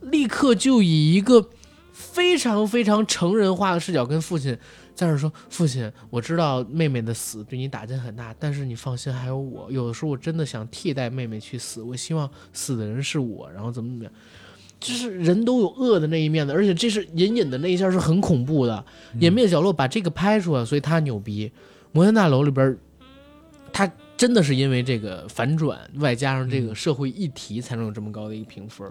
[0.02, 1.48] 立刻就以一个
[1.92, 4.56] 非常非常成人化的视角跟父亲
[4.98, 9.70] 在那儿说：“父亲，我知道妹妹的死对你打击很大，但是你放心，还有我。
[9.70, 14.12] 有的时候我真的想替代妹妹去死，我希望死的人是我，然后怎么怎么样。”
[14.80, 18.84] 就是人都有恶的那一面的，而且这是隐隐的那一下是很恐怖的。
[19.20, 21.52] 隐秘的角落把这个拍出来，所以他牛逼。
[21.92, 22.76] 摩天大楼里边，
[23.72, 28.90] 他真的是因为这个反转，外加上这个社会议题，才能有这么高的一个评分，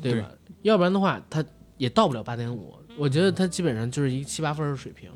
[0.00, 0.30] 对吧？
[0.62, 1.44] 要不然的话，他
[1.78, 2.74] 也到不了八点五。
[2.96, 5.10] 我觉得他基本上就是一七八分的水平。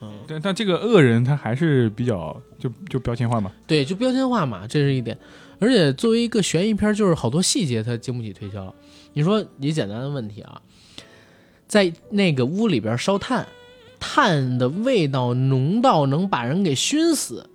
[0.00, 3.50] 嗯，但但这个恶人他还是比较就就标签化嘛。
[3.66, 5.16] 对，就标签化嘛，这是一点。
[5.58, 8.74] 而且作为一个悬疑片，就是好多细节他经不起推敲。
[9.14, 10.60] 你说你简单的问题啊，
[11.66, 13.46] 在那个屋里边烧炭，
[13.98, 17.48] 炭的味道浓到能把人给熏死，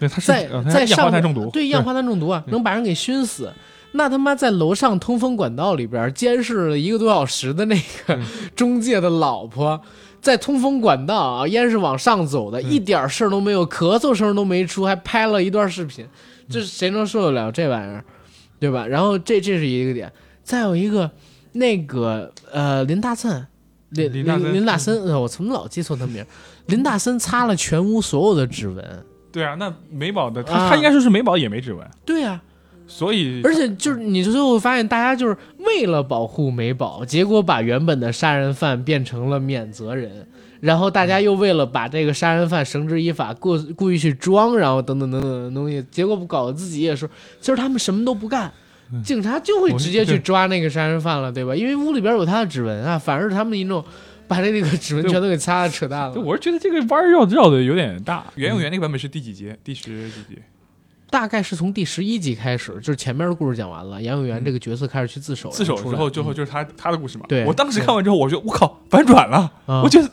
[0.00, 3.52] 对，他是在在氧化碳中毒，对氧化碳中毒啊，能把人给熏死。
[3.92, 8.26] 那他妈在楼上通风管道里边监视了一个多小时的那个嗯
[8.56, 9.80] 中介的老婆，
[10.24, 12.70] 在通风管道啊，烟是往上走的，嗯。
[12.70, 16.08] 一点事儿都没有，咳嗽声都没出，还拍了一段视频，
[16.48, 18.02] 这谁能受得了这玩意儿，
[18.58, 18.86] 对吧？
[18.86, 20.10] 然后这这是一个点，
[20.42, 21.10] 再有一个
[21.52, 23.46] 那个呃林大森，
[23.90, 24.54] 林林大森。
[24.54, 26.24] 林大森，呃我怎么老记错他名？
[26.66, 29.04] 林大森擦了全屋所有的指纹。
[29.30, 30.70] 对啊，那美宝的他、啊。
[30.70, 32.40] 他应该说是美宝也没指纹，对呀、
[32.86, 40.26] 所以而且就是你最后发现，大家就是为了保护美宝，结果把原本的杀人犯变成了免责人，
[40.60, 47.08] 然后大家又为了把这个杀人犯绳之以法，故故意去装，然后等等等等的东西，结果搞得自己也是，
[47.40, 48.52] 其实他们什么都不干。
[49.02, 51.56] 警察就会直接去抓那个杀人犯了，对吧？
[51.56, 53.82] 因为屋里边有他的指纹啊，反而是他们一种
[54.28, 56.20] 把这个指纹全都给擦了扯淡了。
[56.20, 58.24] 我是觉得这个弯绕绕的有点大。
[58.36, 59.52] 袁咏元那个版本是第几集？
[59.64, 60.38] 第十几集？
[61.14, 67.24] 大概是从第十一集开始，就是前面的故事讲完了，杨永元这个角色开始去自首，自首之后，最后就是他他的故事嘛。
[67.28, 70.10] 对，我当时看完之后，我觉得我靠，反转了，我觉得，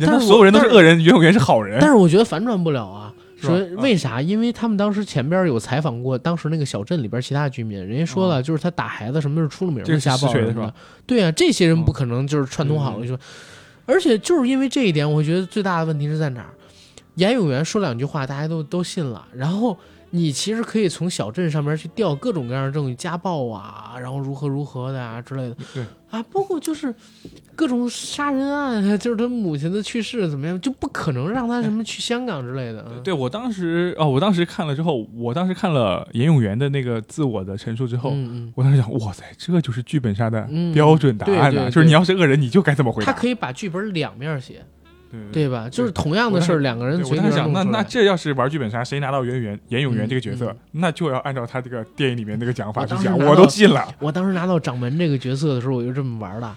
[0.00, 1.78] 但是所有人都是恶人，袁永元是好人。
[1.80, 4.20] 但是我觉得反转不了啊，说为啥？
[4.20, 10.74] 因为他们当时前边有采访过当时那个小镇里边其他居民，人家说了，就是他打孩子什么都是出了名的家暴是吧？
[11.06, 13.16] 对啊，这些人不可能就是串通好了说，
[13.86, 16.50] 而且就是因为这一点，我觉得最大的问题是在哪儿？
[17.14, 19.78] 严永元说两句话，大家都都信了，然后。
[20.14, 25.56] 你其实可以从小镇上面去调各种各样的证据，家暴啊，然后如何如何的啊之类的。
[25.72, 26.94] 对啊，包括就是
[27.56, 32.84] 各种杀人案，就是他母亲的去世怎么样，就不可能让他什么去香港之类的。
[33.02, 38.14] 对我当时哦，我当时看了之后，我当时看了严永元的那个自我的陈述之后，
[38.54, 41.70] 我当时想，哇塞，这就是剧本杀的标准答案啊！
[41.70, 43.10] 就是你要是恶人，你就该这么回答。
[43.10, 44.62] 他可以把剧本两面写。
[45.30, 45.68] 对吧？
[45.68, 46.98] 就是同样的事儿，两个人。
[47.02, 53.86] 我在想，那那这要是玩剧本杀，谁拿到袁元严永元这个角色，那就要按照他这个电影里面那个讲法去讲，我都信了。
[53.98, 56.50] 我当时拿到掌门这个角色的时候，我就这么玩的，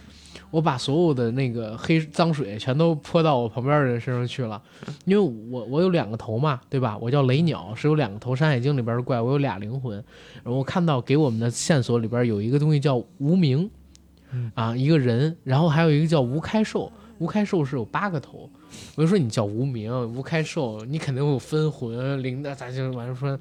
[0.51, 4.62] 我把所有的那个黑脏水全都泼到我旁边的人身上去了，
[5.03, 6.97] 因为我我有两个头嘛，对吧？
[6.97, 9.95] 我叫雷鸟，是有两个头，《山海经》里边的怪，我有俩灵魂。
[10.43, 13.70] 然后我看到给我们的线索里边有一个东西叫无名，
[14.53, 16.89] 啊，一个人，然后还有一个叫吴开寿。
[17.18, 18.49] 吴开寿是有八个头，
[18.95, 23.39] 我就说你叫无名吴开寿，你肯定有分魂灵的，咋就完了说，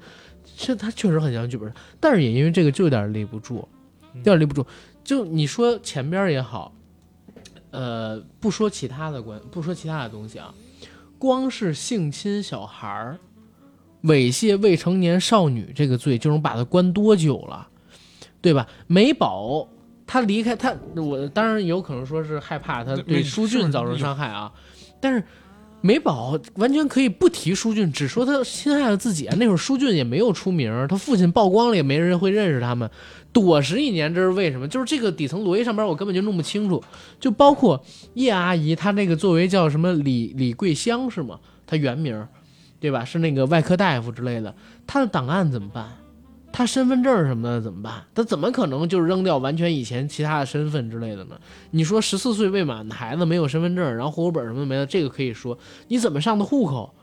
[0.55, 3.67] 这他确实很像剧本，但是也因为这个就有点立不住，
[4.13, 4.65] 有点立不住。
[5.03, 6.73] 就你说前边也好，
[7.71, 10.53] 呃，不说其他的关，不说其他的东西啊，
[11.19, 13.19] 光是性侵小孩儿、
[14.03, 17.67] 猥亵未成年少女这个罪，就能把他关多久了，
[18.41, 18.67] 对吧？
[18.87, 19.67] 美宝。
[20.07, 24.51] 他离开他，我当然有可能说是害怕他对舒俊造成伤害啊，
[24.99, 25.23] 但是
[25.81, 29.35] 美宝完全可以不提舒俊，只说他侵害了自己啊。
[29.37, 32.89] 那会儿舒俊也没有出名，他父亲曝光了也没人会认识他们，
[33.31, 34.67] 躲十几年这是为什么？
[34.67, 36.83] 就是这个底层逻辑上边我根本就弄不清楚。
[37.19, 37.83] 就包括
[38.15, 41.39] 叶阿姨，她那个作为叫什么李李桂香是吗？
[41.67, 42.27] 她原名，
[42.79, 43.05] 对吧？
[43.05, 44.55] 是那个外科大夫之类的，
[44.87, 45.87] 她的档案怎么办？
[46.57, 48.01] 他身份证什么的怎么办？
[48.13, 51.37] 他怎么可能就扔掉完全以前其他的身份之类的呢？
[51.71, 55.57] 你说十四岁未满的孩子没有身份证，然后户口本什么没了，这个可以说，
[55.89, 56.93] 你怎么上的户口，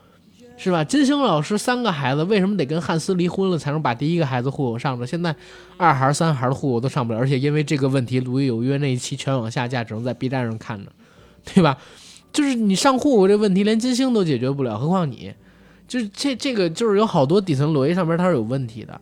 [0.57, 0.82] 是吧？
[0.82, 5.07] 金星老师三个孩子为什么得跟汉斯离婚了才能把第一个孩子户口上着？
[5.07, 5.36] 现在
[5.76, 10.90] 二孩三孩的户口都上不了，而且因为这个问题，《鲁豫有约》那一期全网下架，只能在 B 站上看着，
[11.44, 11.76] 对吧？
[12.32, 15.34] 就是你上户口这问题连金星都解决不了，何况你？
[15.86, 18.98] 就是这这个就是有好多底层逻辑上面它是有问题的。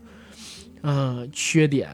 [0.82, 1.88] 嗯，缺点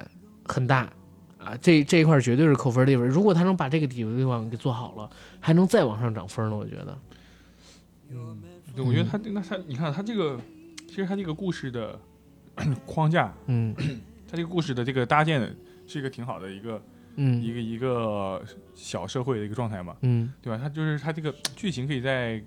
[0.44, 0.92] 很大
[1.38, 3.06] 啊，这这一块绝对是扣分的地方。
[3.06, 5.10] 如果他能把这个底地方给做好了，
[5.40, 6.56] 还能再往上涨分呢。
[6.56, 6.98] 我觉得，
[8.10, 8.40] 嗯，
[8.78, 10.40] 我觉得他那他，你看他这个，
[10.88, 11.98] 其实他这个故事的
[12.86, 13.74] 框架，嗯，
[14.28, 15.40] 他这个故事的这个搭建
[15.86, 16.82] 是一个挺好的一个，
[17.16, 18.42] 嗯，一个一个
[18.74, 20.58] 小社会的一个状态嘛，嗯，对吧？
[20.62, 22.42] 他就是他这个剧情可以再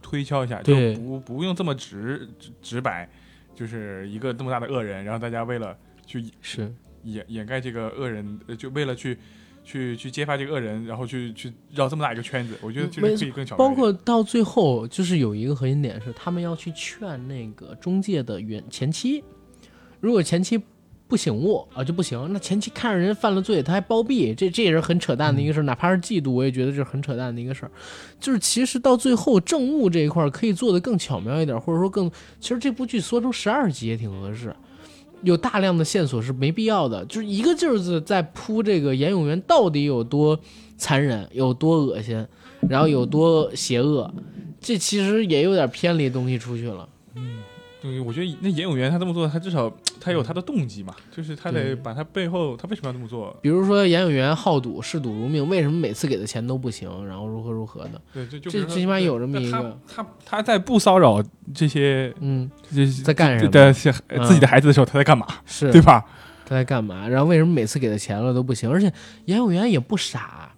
[0.00, 2.28] 推敲一下，就不不用这么直
[2.60, 3.08] 直白。
[3.54, 5.76] 就是一个这么大的恶人，然后大家为了
[6.06, 6.72] 去是
[7.04, 9.18] 掩掩盖这个恶人，就为了去
[9.64, 13.56] 去去揭发这个恶人，然后去去绕这么大一个圈子，我觉得其实可以更巧。
[13.56, 19.22] 包括到最后，就是有一个核心点是，他们要去劝那个中介的原前妻，
[20.00, 20.60] 如果前妻。
[21.12, 22.26] 不醒悟啊就不行。
[22.32, 25.62] 那前期看着人犯了罪，他还包庇，这这也是很扯淡的一个事儿。
[25.64, 27.70] 哪怕是嫉妒，我也觉得这是很扯淡的一个事儿。
[28.18, 32.10] 就是其实到最后政务这一块可以做的更巧妙一点，或者说更……
[32.40, 34.56] 其实这部剧缩成十二集也挺合适，
[35.22, 37.04] 有大量的线索是没必要的。
[37.04, 40.40] 就是一个劲儿子在铺这个严永元到底有多
[40.78, 42.26] 残忍，有多恶心，
[42.70, 44.10] 然后有多邪恶，
[44.58, 46.88] 这其实也有点偏离东西出去了。
[47.82, 47.92] 嗯。
[47.92, 53.36] 对，我觉得那严永元他这么做，他至少 他有他的动机嘛，就是他得把他背后他为什么要这么做。
[53.42, 58.00] 比如说严永元好赌，嗜赌如命，为什么每次给的钱都不行，然后如何如何的？
[58.12, 59.78] 对，这这最起码有这么一个。
[59.86, 61.22] 他他在不骚扰
[61.54, 63.50] 这些嗯，这在干什么？
[63.50, 65.26] 的自己的孩子的时候，他在干嘛？
[65.46, 66.04] 是对吧？
[66.44, 67.08] 他在干嘛？
[67.08, 68.70] 然后为什么每次给的钱了都不行？
[68.70, 68.92] 而且
[69.24, 70.52] 严永元也不傻，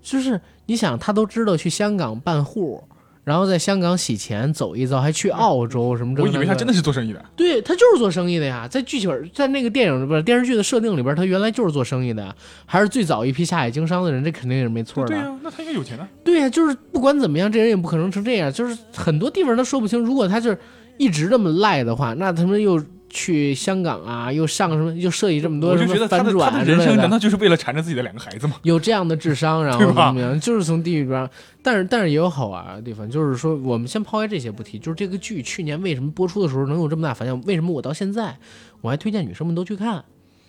[0.00, 2.82] 就是你想，他都知道去香港办户。
[3.24, 6.28] 然后在香港洗钱走一遭，还去澳洲什么这我。
[6.28, 7.24] 以为他真的是做生意的。
[7.36, 12.34] 对他就是做生意的呀，在剧情在那个电影里边电视剧的设定里边，他原来就是做生意的呀，
[12.66, 15.08] 还是最早一批下海经商的人，这肯定也是没错的。
[15.08, 16.08] 对呀、那他应该有钱啊。
[16.24, 20.00] 对呀、就是不管怎么样，这人也不可能成这样，就是很多地方他说不清。
[20.00, 20.58] 如果他就是
[20.98, 22.82] 一直这么赖的话，那他们又
[23.12, 28.56] 去香港啊，又上什么，又设计这么多我什么就觉得他的的人生难道就是为了缠着自己的两个孩子吗？
[28.62, 30.40] 有这样的智商，然后怎么样？
[30.40, 31.28] 就是从地狱边，
[31.62, 37.40] 但是但是也有好玩的地方，就是说我们先抛开这些不提，就是这个剧去年为什么播出的时候能有这么大反响？
[37.46, 38.36] 为什么我到现在
[38.80, 40.04] 我还推荐女生们都去看？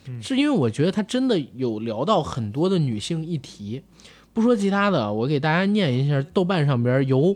[0.07, 3.81] 嗯是因为我觉得它真的有聊到很多的女性议题。
[4.33, 7.35] 不说其他的，我给大家念一下豆瓣上边由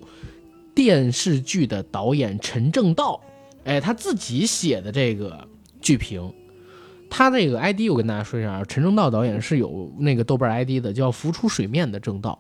[0.74, 3.22] 电视剧的导演陈正道，
[3.68, 5.46] 哎，他自己写的这个
[5.82, 6.34] 剧评。
[7.10, 12.38] 他那个 ID 我跟大家说一下啊，陈正道导演是有那个豆瓣 ID 的，叫“浮出水面的正道”。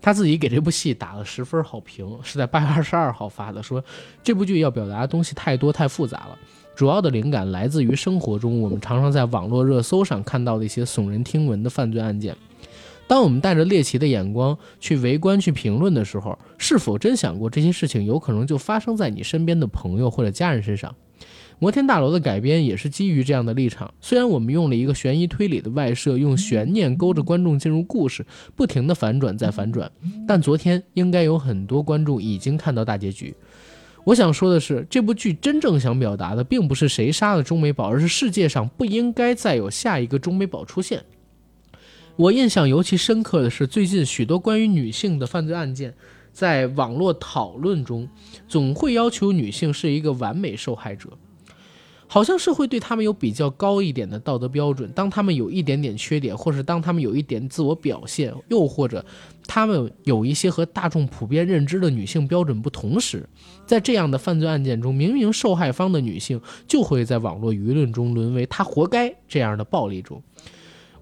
[0.00, 3.82] 他自己给这部戏打了十分好评，是在八月二十二号发的，说
[4.22, 6.38] 这部剧要表达的东西太多太复杂了，
[6.74, 12.36] 主要的灵感来自于生活中我们常常在网络热搜上看到的一些耸人听闻的犯罪案件。
[13.08, 20.94] 当我们带着猎奇的眼光去围观、去评论的时候，是否真想过这些事情有可能就发生在你身边的朋友或者家人身上？
[21.58, 23.94] 摩天大楼的改编也是基于这样的立场。
[24.00, 29.90] 虽然我们用了一个悬疑推理的外设，用悬念勾着观众进入故事，不停的反转再反转，
[30.28, 33.34] 但昨天应该有很多观众已经看到大结局。
[34.04, 41.02] 我想说的是，这部剧真正想表达的，并不是谁杀了钟美宝，而是世界上不应该再有下一个钟美宝出现。
[42.16, 45.92] 我印象尤其深刻的是，最近许多关于女性的犯罪案件，
[46.32, 48.08] 在网络讨论中，
[48.48, 51.10] 总会要求女性是一个完美受害者，
[52.06, 54.90] 好像是会对她们有比较高一点的道德标准。
[54.92, 59.04] 当她们有一点点缺点，或是当她们有一点自我表现，又或者
[59.46, 63.28] 她们有一些和大众普遍认知的女性标准不同时，
[63.66, 70.22] 在这样的犯罪案件中，明明受害方的女性就会在网络舆论中沦为她活该这样的暴力中。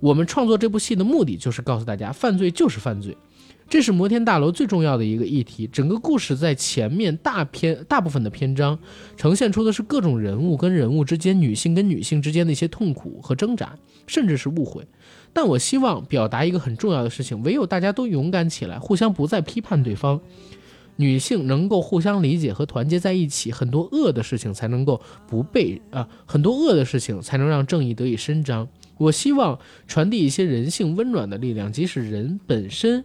[0.04, 3.16] 我们创作这部戏的目的就是告诉大家，犯罪就是犯罪，
[3.70, 5.66] 这是摩天大楼最重要的一个议题。
[5.66, 8.78] 整个故事在前面大篇大部分的篇章，
[9.16, 14.86] 呈现出的是各种人物跟人物之间、女性跟女性之间的一些痛苦和挣扎，甚至是误会。
[15.32, 20.20] 但我希望表达一个很重要的事情：唯有大家都勇敢起来，互相不再批判对方。
[20.96, 24.52] 女性能够互相理解和团结在一起，很多恶的事情。
[24.52, 27.22] 才能够不被啊、很多恶的事情。
[27.22, 28.68] 才能让正义得以伸张。
[28.96, 33.04] 我希望传递一些人性温暖的力量，即使人本身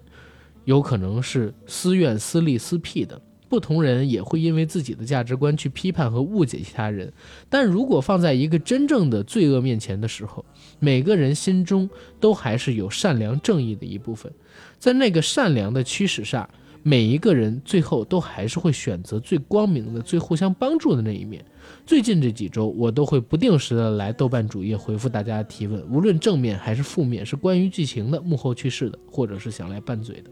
[0.66, 7.12] 有可能是私怨、私利、私癖的，不同人也会因为自己的价值观去批判和误解其他人。
[7.50, 10.46] 但如果放在一个真正的罪恶面前的时候，
[10.78, 14.32] 每个人心中都还是有善良正义的一部分，
[14.78, 16.48] 在那个善良的驱使下，
[16.82, 21.44] 每一个人最后都还是会选择最光明的、最互相帮助的那一面。
[21.86, 30.30] 最近这几周，我都会不定时的来豆瓣主页回复大家的提问，无论正面还是负面，是关于剧情的、幕后去世的，或者是想来拌嘴的，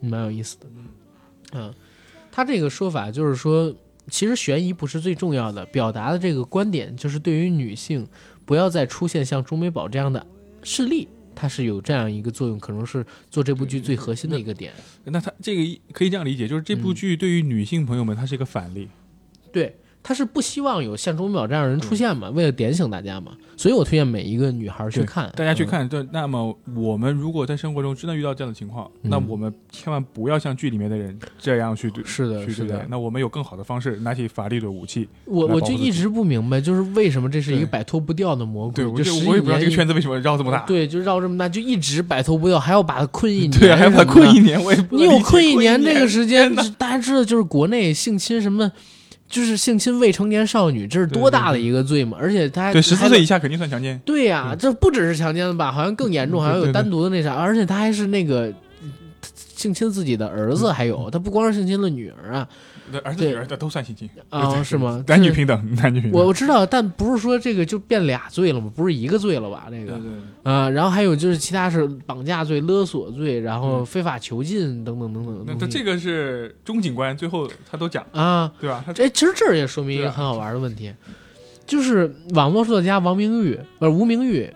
[0.00, 0.66] 蛮有意思的。
[1.52, 1.74] 嗯，
[2.30, 3.74] 他这个说法就是说，
[4.08, 8.06] 其实悬疑不是最重要的，表达的这个观点就是对于女性
[8.44, 10.24] 不要再出现像钟美宝这样的
[10.62, 14.72] 事例，它是有这样一个作用，可能是做这部剧最核心的一个点。
[15.04, 18.88] 那它这个可以这样理解，就是这部剧对于女性朋友们，它是一个反例。
[19.52, 19.76] 对，
[20.06, 25.32] 他是不希望有像钟表这样的人出现嘛，为了点醒大家嘛，所以我推荐每一个女孩去看，嗯。
[25.34, 25.88] 大家去看。
[25.88, 32.86] 对、那么我们如果在生活中真的遇到这样的情况，嗯那我们千万不要像剧里面的人这样去对是的，是的。。
[32.88, 35.08] 那我们有更好的方式，拿起法律的武器。
[35.24, 40.58] 我我就一直不明白，就是为什么这是一个摆脱不掉的魔鬼，对，我就我也不知道这个圈子为什么绕这么大。
[40.68, 44.38] 对，就绕这么大，就一直摆脱不掉，还要把它困一 年，对，还要把它困一。
[44.38, 48.70] 年，我也不你有困一年这个时间，大家知道，就是国内性侵什么，
[49.28, 52.16] 就是性侵未成年少女，这是多大的一个罪嘛？
[52.20, 54.00] 而且他还对十四岁以下肯定算强奸。
[54.04, 55.72] 对呀、这不只是强奸了吧？
[55.72, 58.46] 好像更严重，嗯好像有单独的那啥，而且他还是那个
[58.82, 58.92] 嗯
[59.54, 65.04] 性侵自己的儿子，还有他不光是性侵了女儿啊对儿子对女儿的都算性侵啊，是吗？
[65.06, 66.20] 男女平等，男女平等。
[66.20, 68.70] 我我知道，但不是说这个就变俩罪了吗？
[68.74, 69.66] 不是一个罪了吧？
[69.70, 70.00] 这个
[70.42, 78.82] 啊，然后还有就是其他是绑架罪、勒索罪，然后嗯非法囚禁等等等等那他这个是钟警官最后他都讲，啊，对吧？
[78.86, 80.92] 他这其实这也说明一个很好玩的问题，
[81.66, 84.48] 就是网络作家王明玉不是吴明玉，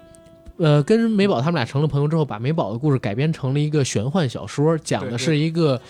[0.58, 5.80] 呃，跟美宝他们俩成了朋友之后，把美宝的故事改编成了一个玄幻小说，讲的是一个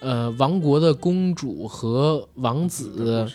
[0.00, 3.26] 呃王国的公主和王子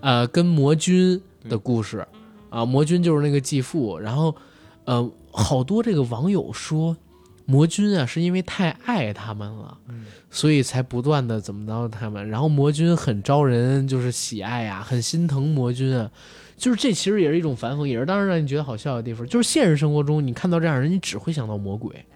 [0.00, 2.06] 呃跟魔君的故事
[2.50, 4.34] 啊，魔君就是那个继父，然后
[4.84, 6.96] 呃好多这个网友说。
[7.44, 12.26] 魔君啊，是因为太爱他们了，嗯所以才不断的怎么着他们。
[12.30, 16.08] 然后魔君很招人就是喜爱啊，很心疼魔君啊。
[16.56, 19.26] 就是这其实也是一种反讽，也是当时让你觉得好笑的地方。
[19.26, 22.06] 就是现实生活中你看到这样的人，你只会想到魔鬼，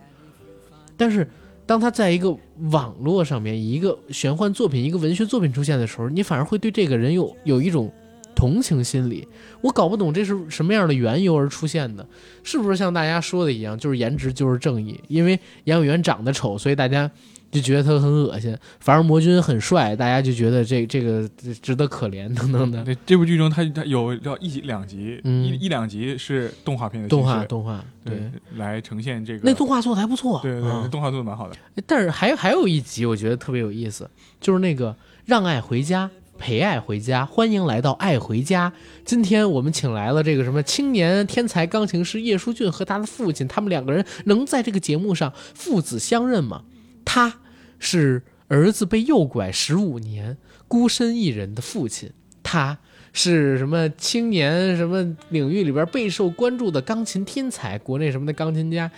[0.96, 1.28] 但是
[1.66, 2.34] 当他在一个
[2.70, 7.92] 网络上面以一个玄幻作品、一个文学作品出现的时候，你反而会对这个人有有一种
[8.36, 9.26] 同情心理。
[9.60, 12.06] 我搞不懂这是什么样的缘由而出现的，
[12.44, 15.00] 是不是像大家说的一样，就是颜值就是正义？
[15.08, 17.10] 因为杨永元长得丑，所以大家
[17.56, 21.26] 就觉得他很恶心；反而魔君很帅，大家就觉得这这个
[21.62, 22.84] 值得可怜等等的。
[22.84, 31.56] 对这部剧中，他他有要一集两集，嗯一一两集是动画片的动画动画对，对来呈现这个那动画做的还不错，对对对，动画做的蛮好的。
[31.86, 34.94] 但是还还有一集我觉得特别有意思，就是那个
[35.24, 38.70] 让爱回家，陪爱回家，欢迎来到爱回家。
[39.04, 46.62] 今天我们请来了这个什么青年天才钢琴师叶舒俊和他的父亲，他们两个人能在这个节目上父子相认吗？
[47.04, 47.32] 他
[47.78, 50.36] 是儿子被诱拐十五年，
[50.68, 52.10] 孤身一人的父亲，
[52.42, 52.78] 他。
[53.18, 58.90] 是什么青年什么领域里边备受关注的钢琴天才，国内什么的钢琴家，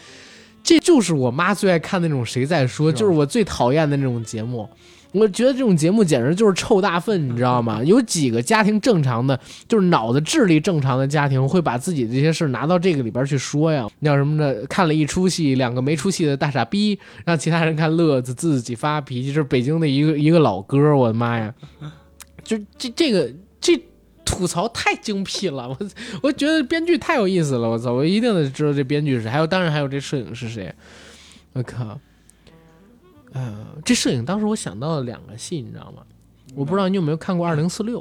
[0.61, 4.69] 这就是我妈最爱看的那种谁在说，就是我最讨厌的那种节目。
[5.13, 7.83] 我觉得这种节目简直就是臭大粪，你知道吗？
[7.87, 13.89] 有几个家庭正常的，就是脑子智力正常的家庭，会把自己这些事儿拿到这个里边去说呀？
[14.03, 14.67] 叫什么的？
[14.67, 21.55] 看了一出戏，两个没出戏的大傻逼，让其他人看乐子，自己发脾气，这是北京的一个一个老哥，我的妈呀！
[22.45, 23.31] 就这这个
[23.61, 23.79] 这
[24.25, 25.79] 吐槽太精辟了，我
[26.23, 27.93] 我觉得编剧太有意思了，我操！
[27.93, 30.75] 我一定得知道这编剧是谁，还有当然还有这摄影是谁，
[31.55, 31.99] 我靠！
[33.33, 36.03] 呃，这摄影当时我想到了两个戏，你知道吗？
[36.55, 38.01] 我不知道你有没有看过《二零四六》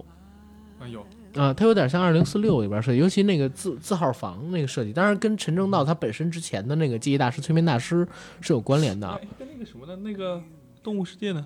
[0.84, 1.06] 啊有
[1.36, 8.08] 啊，它有点像《二零四六》里边设计，尤其那个字字号房那个设计，当然跟陈正道他本身之前的那个记忆大师、催眠大师
[8.42, 10.42] 是有关联的跟那个什么的那个
[10.82, 11.46] 动物世界呢？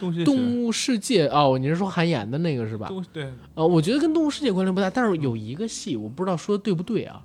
[0.00, 2.88] 动物世界动物世界哦，你是说韩岩的那个是吧？
[3.12, 7.22] 对呃，我觉得跟动物世界关联不大，但是有一个戏我不知道说的对不对啊，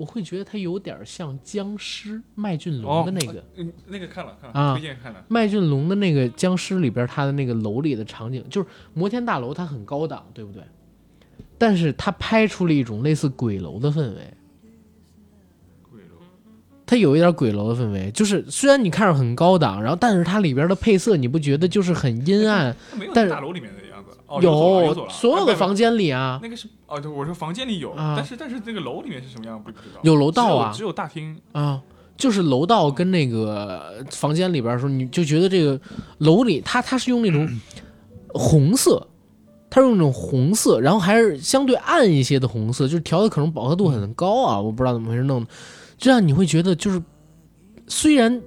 [0.00, 3.44] 我会觉得它有点像僵尸麦浚龙的那个。
[3.56, 5.22] 嗯那个看了看啊了，推荐看了。
[5.28, 10.62] 麦浚龙的那个僵尸里边，他的那个楼里的场景，就是摩天大楼，它很高档，对不对？
[11.58, 14.34] 但是它拍出了一种类似鬼楼的氛围，
[15.82, 16.16] 鬼楼
[16.86, 18.10] 它有一点鬼楼的氛围。
[18.12, 22.74] 就是虽然你看着很高档，然后但是它里边的配色，你不觉得就是很阴暗？
[23.14, 23.80] 但是大楼里面的。
[24.30, 30.00] 哦，有所有的房间里啊，那个是哦，对，我说房间里有，啊但是但是那个楼里面是什么样不知道。
[30.02, 31.36] 有楼道啊只有只有大厅。
[31.50, 31.82] 啊，
[32.16, 35.80] 就是楼道跟那个房间里边的时候，你就觉得这个
[36.18, 37.48] 楼里，它它是用那种
[38.32, 39.04] 红色，
[39.68, 45.50] 它是用那种红色，然后还是相对暗一些的红色，就是调的可能饱和度很高啊，我不知道怎么回事弄的，
[45.98, 47.02] 这样你会觉得就是
[47.88, 48.40] 虽然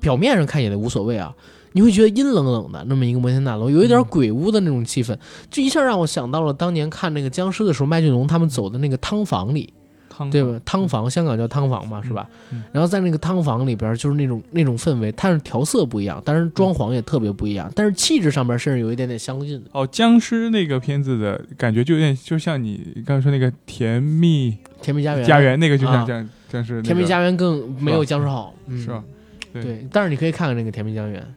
[0.00, 1.32] 表面上看也无所谓啊。
[1.72, 5.16] 你会觉得阴冷冷的那么一个摩天大楼，有一点鬼屋的那种气氛，
[5.50, 9.72] 就一下让我想到了当年看那个僵尸的时候，麦浚龙他们走的那个汤房里，
[10.08, 10.60] 汤对吧？
[10.64, 12.28] 汤房，香港叫汤房嘛，是吧？
[12.50, 12.62] 嗯。
[12.72, 19.62] 然后在那个汤房里边，就是那种那种氛围，它是调色不一样，但是装潢也特别不一样，但是气质上面甚至有一点点相近。
[19.72, 25.92] 哦，僵尸那个片子的感觉就有点，就像你刚才说那个《甜蜜甜蜜家园，家园》那个，就啊。
[25.92, 26.82] 像僵僵尸那个。
[26.82, 28.78] 甜蜜家园更没有僵尸好，嗯。
[28.78, 29.04] 是吧？
[29.52, 29.62] 对。
[29.62, 31.20] 对，但是你可以看看那个甜蜜家园。
[31.20, 31.28] 啊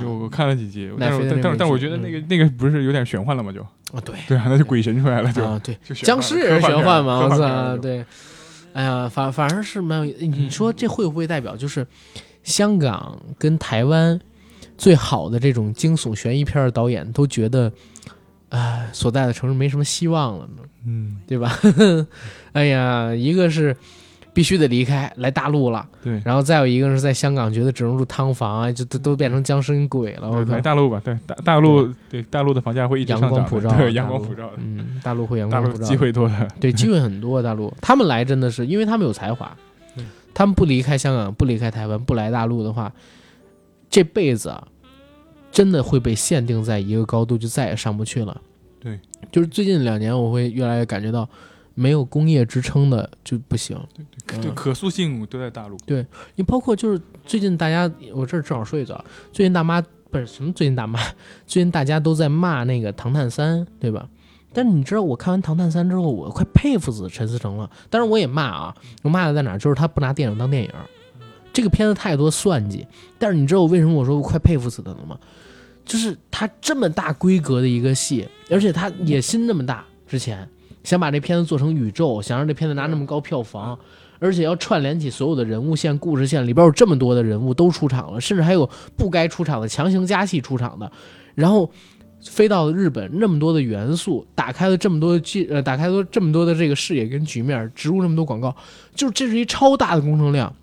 [0.00, 3.50] 就我看了几集，但是但但但我觉得那个那个不是有点玄幻了吗？
[3.50, 8.04] 就啊，对对啊，那就鬼神出来了，就啊，对，僵尸也是玄幻嘛，我操，对，
[8.72, 11.86] 哎呀，反反正是蛮有，你说这会不会代表就是
[12.42, 14.18] 香港跟台湾
[14.78, 17.72] 最好的这种惊悚悬疑片的导演都觉得，
[18.50, 20.62] 哎，所在的城市没什么希望了呢？
[20.86, 21.58] 嗯，对吧？
[22.52, 23.76] 哎呀，一个是
[24.32, 26.20] 必须得离开来大陆了，对。
[26.24, 30.30] 然后再有一个是在香港觉得只能住汤房啊，就都都变成僵尸跟鬼了。
[30.30, 30.52] 我靠。
[30.52, 32.22] 来，大陆吧，对大大陆对。
[32.24, 34.46] 大陆的房价会一直阳上涨的，光普照，对阳光普照。
[34.48, 37.42] 的，嗯，大陆会阳光普照，机会多的，对，机会很多。
[37.42, 37.72] 大陆。
[37.80, 39.56] 他们来真的是，因为他们有才华。
[39.96, 42.92] 对，他们不离开香港，不离开台湾，不来大陆的话，
[43.88, 44.66] 这辈子啊，
[45.50, 48.40] 真的会被限定在一个高度，就再也上不去了。
[48.78, 48.98] 对，
[49.30, 51.28] 就是最近两年，我会越来越感觉到，
[51.74, 53.78] 没有工业支撑的就不行。
[53.96, 54.06] 嗯
[54.40, 55.76] 就可塑性都在大陆。
[55.84, 56.06] 对
[56.36, 61.00] 你包括就是最近大家，我这儿正好说一嘴啊，最近大妈不是什么最近大妈，
[61.46, 64.08] 最近大家都在骂那个《唐探三》，对吧？
[64.52, 67.68] 但是你知道，我看完《唐探三》之后，我快佩服死陈思诚了。
[67.88, 69.58] 当然我也骂啊，我骂的在哪儿？
[69.58, 70.70] 就是他不拿电影当电影，
[71.52, 72.86] 这个片子太多算计。
[73.18, 75.18] 但是你知道我为什么我说我快佩服死他了吗？
[75.84, 80.48] 就是他这么大规格的一个戏，而且他野心那么大，之前
[80.82, 83.78] 想把这片子做成宇宙，想让这片子拿那么高票房，
[84.18, 90.90] 而且要串联起所有的人物线、故事线，里边有这么多的人物都出场了，甚至还有不该出场的强行加戏出场的，
[91.34, 91.70] 然后
[92.22, 98.54] 飞到了日本，那么多的元素，打开了这么多剧，呃，打开了这么多的这个视野跟局面，植入那么多广告，
[98.94, 100.54] 就是这是一超大的工程量。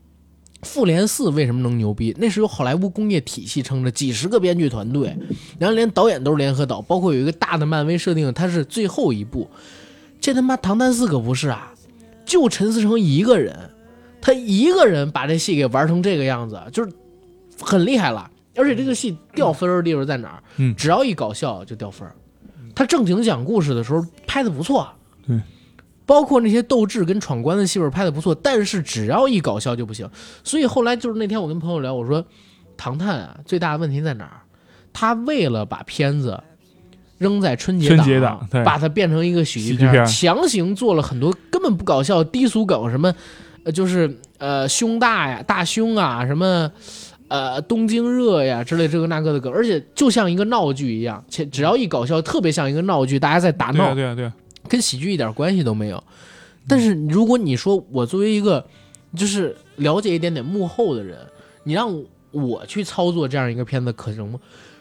[0.64, 2.16] 复联四为什么能牛逼？
[2.18, 5.16] 那是有好莱坞工业体系撑着，几十个编剧团队，
[5.60, 9.48] 然后连导演都是联合导，包括有一个大的漫威设定，它是最后一部。
[10.28, 11.72] 这他妈《唐探四》可不是啊，
[12.26, 13.70] 就陈思诚一个人，
[14.20, 16.92] 他一个人把这戏给玩成这个样子，就是
[17.62, 18.30] 很厉害了。
[18.58, 20.44] 而且这个戏掉分的地方在哪儿？
[20.58, 22.14] 嗯只要一搞笑就掉分儿。
[22.76, 24.90] 他正经讲故事的时候拍的不错，
[25.26, 25.40] 对，
[26.06, 30.10] 包括那些斗智跟闯关的戏份拍的不错，但是只要一搞笑就不行。
[30.44, 32.22] 所以后来就是那天我跟朋友聊，我说
[32.76, 34.42] 《唐探》啊最大的问题在哪儿？
[34.92, 36.44] 他为了把片子
[37.18, 43.14] 扔在春节春节档对把它变成一个喜剧片强行做了很多根本不搞笑低俗梗，什么
[43.64, 46.72] 呃就是呃胸大呀、大胸啊，什么
[47.28, 54.34] 呃东京热呀之类这个那个的梗，而且就像一个闹剧一样，且只要一搞笑，特别像一个闹剧，大家在打闹对啊，，对啊，对啊，
[54.70, 56.02] 跟喜剧一点关系都没有。
[56.68, 58.66] 但是如果你说我作为一个
[59.16, 61.18] 就是了解一点点幕后的人，
[61.64, 64.40] 你让我去操作这样一个片子可能吗？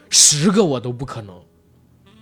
[0.09, 1.35] 十个我都不可能，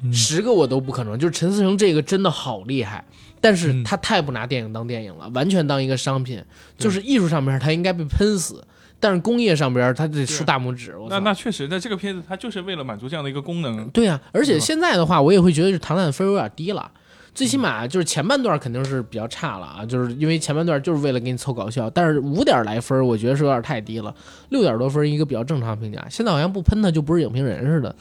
[0.03, 1.17] 嗯十个我都不可能。
[1.17, 3.03] 就是陈思诚这个真的好厉害，
[3.39, 6.43] 但是嗯他太不拿电影当电影了，完全当一个商品。
[6.77, 8.65] 就是艺术上面他应该被喷死，
[8.99, 10.93] 但是工业上边他得竖大拇指。
[11.09, 16.91] 那那确实，那这个片子它就是为了满足这样的一个功能，对呀、而且现在的话，我也会觉得是唐探分有点低了。
[17.33, 24.15] 最起码就是前半段肯定是比较差了啊，就是因为前半段就是为了给你凑搞笑，但是五点来分，我觉得是有点太低了，
[24.51, 26.01] 六点多分一个比较正常评价。
[26.09, 27.93] 现在好像不喷他就不是影评人似的，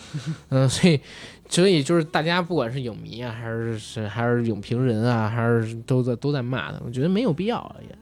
[0.51, 1.01] 嗯，所以
[1.49, 7.99] 所以就是大家不管是影迷啊，还是是还是影评人啊，还是都在都在骂他，我觉得没有必要了也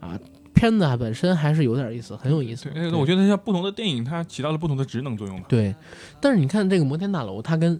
[0.00, 0.18] 啊，
[0.54, 2.70] 片子啊本身还是有点意思，很有意思。
[2.70, 5.44] 对，我觉得像不同的电影，它起到了不同的职能作用嘛。
[5.48, 5.74] 对，
[6.20, 7.78] 但是你看这个摩天大楼，它跟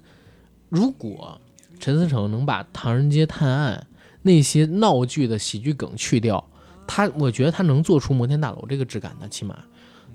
[0.69, 1.41] 如果
[1.79, 3.87] 陈思诚能把《唐人街探案》
[4.23, 6.45] 那些闹剧的喜剧梗去掉，
[6.87, 9.57] 他我觉得他能做出摩天大楼这个质感的，起码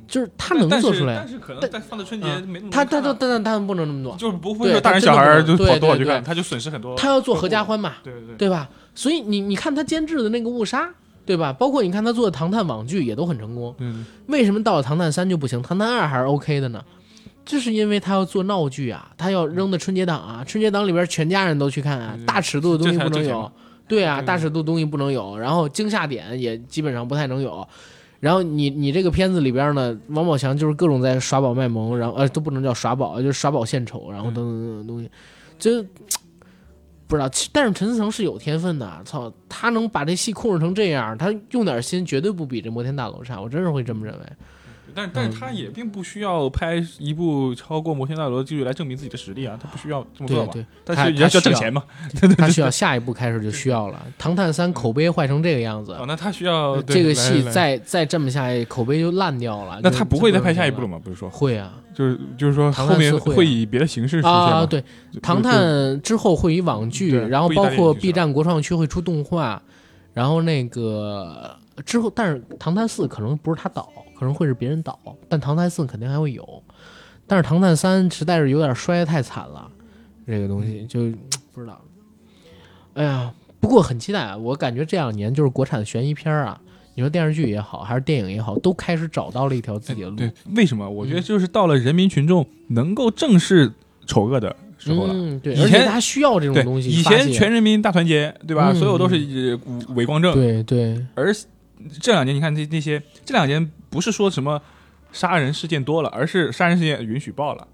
[0.09, 1.27] 就是他能做出来但。
[1.27, 6.95] 是可能在放在春节嗯没那么他他他多人看啊他他们不能那么做，就是不会对说大人小孩儿就跑多少去看，他就损失很多。
[6.95, 8.67] 他要做合家欢嘛，对对对，对吧？
[8.95, 10.89] 所以你你看他监制的那个误杀，
[11.25, 11.53] 对吧？
[11.53, 13.73] 包括你看他做的唐探网剧也都很成功。
[13.77, 13.95] 对对
[14.27, 15.61] 为什么到了唐探三就不行？
[15.61, 16.83] 唐探二还是 OK 的呢？
[17.45, 23.51] 就是因为他要做闹剧啊，他要扔的春节档啊，春节档里边全家人都去看啊大尺度的东西不能有
[23.87, 27.67] 对啊，大尺度东西不能有，然后惊吓点也基本上不太能有。
[28.19, 35.09] 然后你你这个片子里边呢，王宝强就是各种在耍宝卖萌，然后呃都不能叫耍宝，就是耍宝献丑，然后等等等等东西，
[35.57, 35.83] 就
[37.07, 37.29] 不知道。
[37.53, 44.25] 但是陈思诚是有天分的，操，他能把这戏控制成这样，他用点心绝对不比这摩天大楼差，我真是会这么认为。
[44.93, 50.51] 但但是他也并不需要拍一部超过《摩天大楼》的记录来证明自己的实力啊，他不需要这么做嘛。
[50.53, 51.83] 对对，但他是也要需要挣钱嘛。
[52.37, 54.01] 他需要下一步开始就需要了。
[54.17, 59.79] 《唐探三》口碑坏成这个样子，哦，那他需要这个戏再再这么下去，口碑就烂掉了。
[59.83, 60.99] 那他不会再拍下一部了吗？
[61.03, 64.65] 不是说，会啊就是就是说后面会以别的形式出现啊！
[64.65, 64.81] 对，
[65.21, 65.61] 《唐探》
[66.01, 69.61] 之后会以网剧，然后包括 B 站国创区会出动画，
[70.13, 74.99] 然后那个之后，但是《唐探四》可能不是他导，可能会是别人倒，
[75.29, 76.61] 但《唐探四》肯定还会有。
[77.25, 79.71] 但是《唐探三》实在是有点摔得太惨了，
[80.27, 81.09] 这个东西就
[81.53, 81.79] 不知道。
[82.95, 84.35] 哎呀，不过很期待啊！
[84.35, 86.59] 我感觉这两年就是国产悬疑片啊，
[86.95, 90.17] 你说电视剧也好，还是电影也好，都开始找到了一条自己的路。
[90.17, 90.89] 对，为什么？
[90.89, 93.71] 我觉得嗯就是到了人民群众能够正视
[94.05, 95.13] 丑恶的时候了。
[95.13, 97.01] 嗯，对，以前而且他需要这种，东西以。
[97.03, 98.71] 前全人民大团结，对吧？
[98.73, 99.15] 嗯所有都是
[99.65, 101.33] 呃伪光正，对对，而
[102.01, 104.61] 这两年你看这那些，这两年不是说什么
[105.11, 107.67] 杀人事件多了，而是杀人事件允许报了，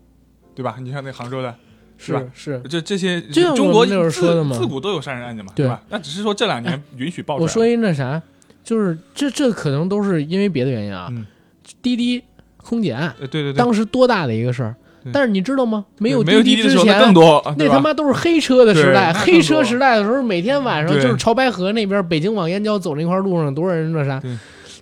[0.54, 0.78] 对吧？
[0.80, 1.56] 你看那杭州的，
[1.98, 2.62] 是吧是。
[2.70, 3.22] 这这些
[3.56, 5.82] 中国自说的嘛自古都有杀人案件嘛，对吧？
[5.90, 7.44] 那只是说这两年允许报出来。
[7.44, 8.22] 我说一那啥，
[8.64, 11.08] 就是这这可能都是因为别的原因啊。
[11.12, 11.26] 嗯
[11.82, 12.24] 滴滴
[12.58, 15.86] 空姐案呃，对对对，当时多大的一个事儿对，但是你知道吗？
[16.00, 19.14] 没有滴滴之前，更多，那他妈都是黑车的时代。
[19.14, 24.22] 黑车时代的时候，每天晚上就是潮白河那边，北京往燕郊走那块路上，多少人那啥，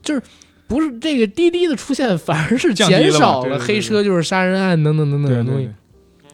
[0.02, 0.22] 就是。
[0.66, 5.70] 不是这个滴滴的出现，反而是减少了黑车就是杀人案等等等等的东西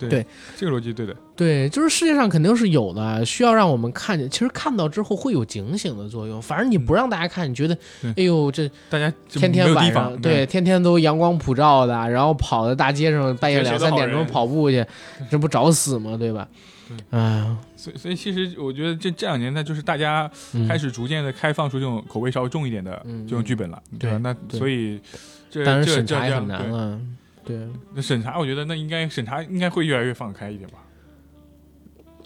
[0.07, 0.25] 对。
[0.55, 1.15] 这个逻辑对的。
[1.35, 4.29] 对，就是世界上肯定是有的，需要让我们看见。
[4.29, 6.41] 其实看到之后会有警醒的作用。
[6.41, 7.77] 反正你不让大家看，你觉得，
[8.15, 14.85] 哎呦，这大家天天晚上对，天天都阳光普照的，然后跑在大街上，半夜两三点钟跑步去，
[15.31, 16.15] 这不找死吗？
[16.17, 16.47] 对吧？
[17.11, 24.17] 哎呀，所以所以其实我觉得这这两年呢，就是大家嗯开始逐渐的开放出这种口味稍微重一点的嗯这种剧本了，对吧？
[24.17, 24.99] 那所以
[25.49, 26.99] 这当然这审查也很难了。
[27.49, 27.57] 对，
[27.95, 30.77] 那审查，我觉得那应该审查应该会越来越放开一点吧。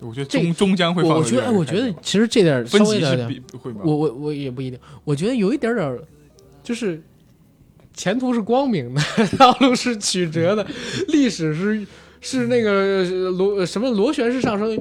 [0.01, 3.31] 我觉得终终将会放我我觉得，我觉得其实这点稍微的？
[3.85, 5.97] 我我我也不一定，我觉得有一点点，
[6.61, 7.01] 就是
[7.93, 9.01] 前途是光明的，
[9.39, 10.67] 道路是曲折的，
[11.07, 11.87] 历史是
[12.19, 14.77] 是那个呃螺什么螺旋式上升，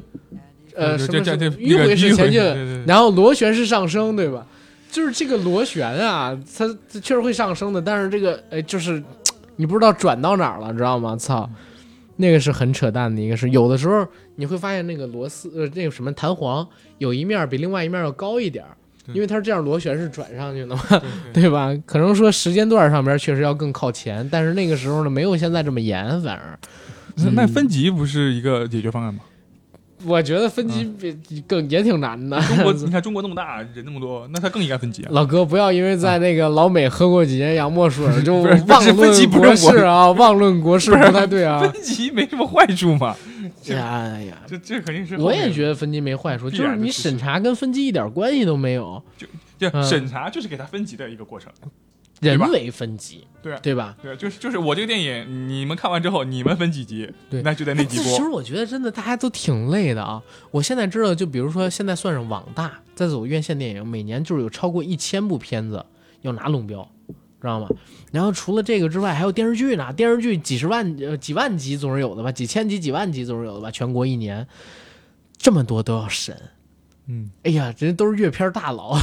[0.74, 2.43] 呃，什么迂回式前进，
[2.85, 4.44] 然后螺旋式上升，对吧？
[4.90, 9.01] 就是这个螺旋啊，它它确实会上升的，但是这个呃，就是
[9.56, 11.16] 你不知道转到哪儿了，知道吗？
[11.16, 11.48] 操，
[12.16, 13.48] 那个是很扯淡的一个事。
[13.50, 14.06] 有的时候
[14.36, 16.66] 你会发现那个螺丝呃，那个什么弹簧
[16.98, 18.76] 有一面儿比另外一面儿要高一点儿，
[19.12, 20.82] 因为它是这样螺旋式转上去的嘛，
[21.34, 21.74] 对吧？
[21.86, 26.58] 可能说时间段上边确实要更靠前，但是那个时候呢，没有现在这么严，反而。
[27.16, 29.20] 那那分级不是一个解决方案吗？
[30.04, 32.40] 我觉得分级比更也挺难的。
[32.42, 35.08] 中国， 你看中国那么大，人那么多，那他更应该分级啊。
[35.12, 38.36] 老哥，不要因为在那个老美喝过几年洋墨水就
[38.68, 41.60] 妄论国事啊，妄论国事不太对啊。
[41.60, 43.16] 分级没什么坏处嘛，
[43.62, 45.32] 这哎呀，这这肯定是我。
[45.32, 49.26] 也觉得分级没坏处，就是你审查跟分级一点关系都没有，就
[49.58, 51.50] 就审查就是给他分级的一个过程。
[52.30, 53.96] 人为分级，对啊对吧？
[54.00, 58.06] 对，就是就是我这个电影，你们看完之后，你们分几集，对那就在那哎几波。
[58.06, 60.22] 其实我觉得真的大家都挺累的啊。
[60.50, 65.84] 我现在知道，就比如说现在算上网大，在走院线电影，每年就是有超过一千部片子
[66.20, 66.88] 要拿龙标，
[67.40, 67.68] 知道吗？
[68.12, 74.46] 然后除了这个之外，还有电视剧呢，电视剧几十万呃几万集总是有的吧，几千集几万集总是有的吧，全国一年
[75.36, 76.36] 这么多都要审。
[77.08, 78.96] 嗯，哎呀，人家都是阅片大佬，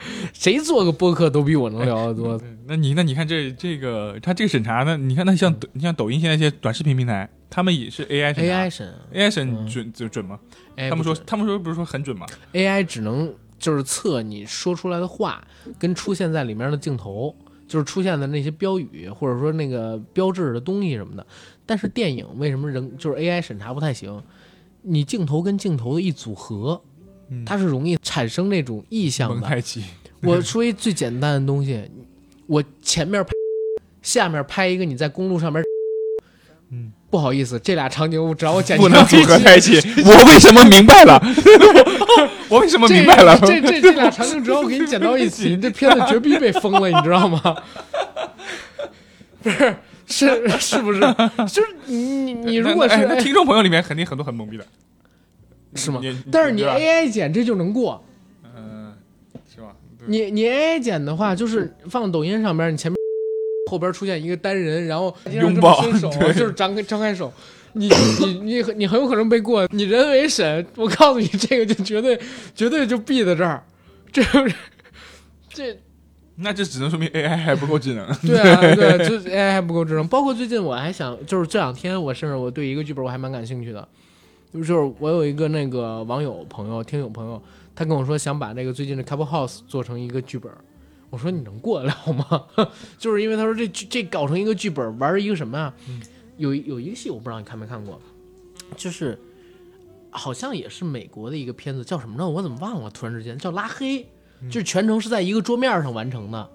[0.32, 2.36] 谁做个播客都比我能聊得多。
[2.38, 4.96] 对那你那你看这这个他这个审查呢？
[4.96, 10.38] 你看那像抖你像抖音现在一些短视频平台，他们也是 AI 审查 AI 审 AI 审嗯准准准吗？
[10.76, 15.42] 哎他们说他们说不是说很准吗？AI 只能就是测你说出来的话
[15.78, 17.34] 跟出现在里面的镜头，
[17.66, 21.26] 就是出现的那些标语或者说那个标志的东西什么的。
[21.66, 24.22] 但是电影为什么人就是 AI 审查不太行？
[24.82, 26.80] 你镜头跟镜头的一组合，
[27.30, 29.62] 嗯它是容易产生那种意象的。
[30.22, 31.80] 我说一最简单的东西，
[32.46, 33.30] 我前面拍，
[34.02, 35.62] 下面拍一个你在公路上面，
[36.70, 39.76] 嗯，不好意思，这俩场景我只要我剪不能组合起在一起。
[40.04, 41.20] 我为什么明白了？
[42.50, 43.38] 我为什么明白了？
[43.46, 47.40] 这这这俩场景只要我给你剪到一起， 你这片子绝逼被封了，你知道吗？
[49.40, 49.76] 不是，
[50.06, 51.00] 是是不是？
[51.46, 54.66] 就是你你你如果是听众朋友里面肯定很多很懵逼的，
[55.74, 56.00] 是吗
[56.30, 58.04] 但是你 AI 剪这就能过，
[58.56, 58.94] 嗯，
[59.54, 59.74] 是吧？
[60.06, 62.96] 你你 AI 剪的话，就是放抖音上边，你前面
[63.70, 67.32] 后边出现一个单人，然后拥抱伸手， 就是张开张开手。
[67.74, 67.86] 你
[68.20, 72.18] 你你你很有可能被过，你人为审，我告诉你，这个就绝对
[72.54, 73.62] 绝对就毙在这儿，
[74.10, 74.54] 这就是
[75.50, 75.78] 这
[76.36, 78.06] 那这只能说明 AI 还不够智能。
[78.26, 80.08] 对啊，对， 就是 AI 还不够智能。
[80.08, 83.86] 包括最近我还想，就是这两天我甚至我对一个剧本我还蛮感兴趣的，
[84.52, 87.42] 就是我有一个那个网友朋友、听友朋友，
[87.74, 90.50] 他跟我说想把那个最近的 Couple House 做成一个剧本。
[91.10, 92.44] 我说你能过得了吗？
[92.98, 95.74] 就是因为他说这这搞成一个剧本，玩一个什么啊？
[96.36, 98.00] 有有一个戏我不知道你看没看过，
[98.76, 99.18] 就是
[100.10, 102.28] 好像也是美国的一个片子，叫什么呢？
[102.28, 102.90] 我怎么忘了？
[102.90, 104.02] 突然之间叫拉黑，
[104.50, 106.50] 就是全程是在一个桌面上完成的。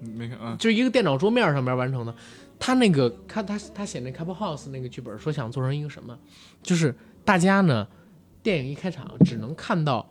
[0.00, 2.14] 没看啊，就是一个电脑桌面上面完成的。
[2.58, 6.16] 他那个看他他写那 Couple House 那个剧本，说想做成一个什么，
[6.62, 6.94] 就是
[7.24, 7.86] 大家呢，
[8.42, 10.10] 电影一开场只能看到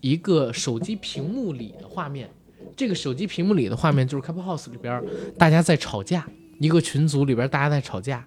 [0.00, 2.28] 一个手机屏幕里的画面，
[2.76, 5.02] 这个手机屏幕里的画面就是 Couple House 里边
[5.36, 6.26] 大家在吵架，
[6.58, 8.24] 一个群组里边大家在吵架。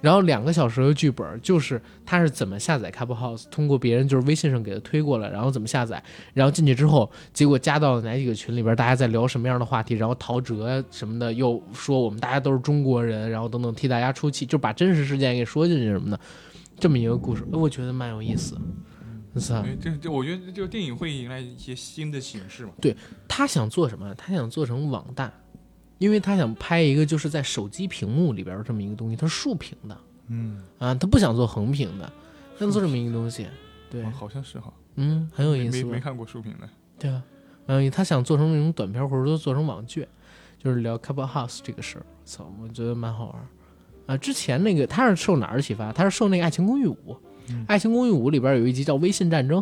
[0.00, 6.02] 然后两个小时的剧本就是他是怎么下载 c a p l House，通过别人就是微信上给他推过来，然后怎么下载，
[6.34, 16.20] 然后进去之后，结果加到哪几个群里边，大家在聊什么样的话题，然后陶喆什么的又说我们大家都是中国人，然后等等替大家出气，就把真实事件给说进去什么的，
[16.76, 18.56] 这么一个故事，我觉得蛮有意思。
[19.36, 22.72] 是啊，对这这，我觉得这个电影会迎来一些新的形式嘛。
[22.80, 22.96] 对
[23.26, 24.14] 他想做什么？
[24.14, 25.32] 他想做成网大，
[25.98, 29.98] 因为他想拍一个就是在手机屏幕里边这么一个东西，它是竖屏的
[30.28, 32.12] 嗯，啊，他不想做横屏的，
[32.58, 33.46] 想做这么一个东西。
[33.90, 36.68] 对哦，好像是哈，嗯，很有意思没没看过竖屏的。
[36.98, 37.22] 对啊，
[37.66, 40.06] 嗯，他想做成那种短片，或者说做成网剧，
[40.58, 42.06] 就是聊 Couple House 这个事儿。
[42.24, 43.48] 操，我觉得蛮好玩
[44.06, 44.12] 儿。
[44.12, 45.92] 啊，之前那个他是受哪儿启发？
[45.92, 46.96] 他是受那个《爱情公寓五》，
[47.66, 49.60] 爱情公寓五》里边有一集叫《微信战争》，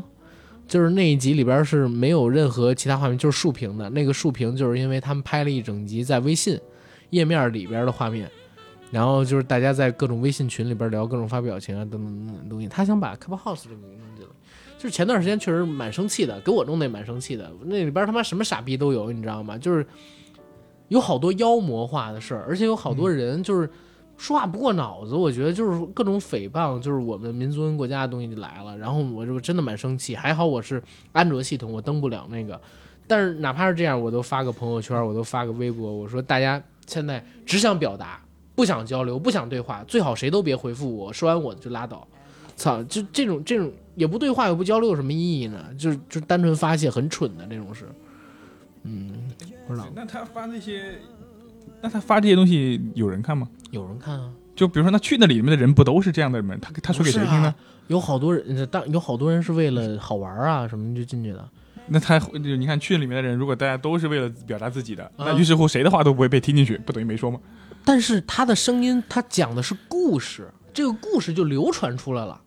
[0.67, 3.89] 就是那一集里边是没有任何其他画面，就是竖屏的。
[3.91, 6.59] 那个竖屏就是因为他们拍了一整集在微信
[7.11, 8.29] 页面里边的画面，
[8.91, 12.67] 然后就是大家在各种微信群里边聊各种发表情啊等等等等东西。
[12.67, 14.31] 他想把 Clubhouse 这个名字弄进来，
[14.77, 17.49] 就是前段时间确实蛮生气的，给我弄得也蛮生气的。
[17.65, 19.57] 那里边他妈什么傻逼都有，你知道吗？
[19.57, 19.87] 就是
[20.89, 23.71] 有好多妖魔化的事儿，而且有好多人就是。
[24.23, 28.79] 说话不过脑子，我觉得就是各种诽谤，就是我们民族跟国家的东西就来了。
[28.79, 30.81] 然后我就真的蛮生气，还好我是
[31.11, 32.61] 安卓系统，我登不了那个。
[33.09, 38.23] 但是哪怕是这样，我都发个朋友圈，我都发个微博，我说大家现在只想表达，
[38.55, 42.07] 不想交流，不想对话，最好谁都别回复我，说完我就拉倒。
[42.55, 45.59] 操，就这种这种也不对话也不交流有什么意义呢？
[45.77, 47.89] 就是就单纯发泄，很蠢的这种事。
[48.85, 49.31] 嗯，
[49.67, 49.89] 不知道。
[49.97, 50.99] 那他发那些，
[51.83, 53.49] 那他发这些东西有人看吗？
[53.73, 56.61] 有人看啊，就比如说，那去那里面的人不都是这样的人？
[56.61, 57.53] 他他说给谁听呢？
[57.89, 61.47] 有好多人，当有好多人是为了好玩啊什么就进去的。
[61.89, 67.41] 那他就你看去里面的人，如果大家都是为了表达自己的，那于是乎谁的话都不会被听进去，不等于没说吗？
[67.85, 72.41] 但是他的声音，他讲的是故事，这个故事就流传出来了。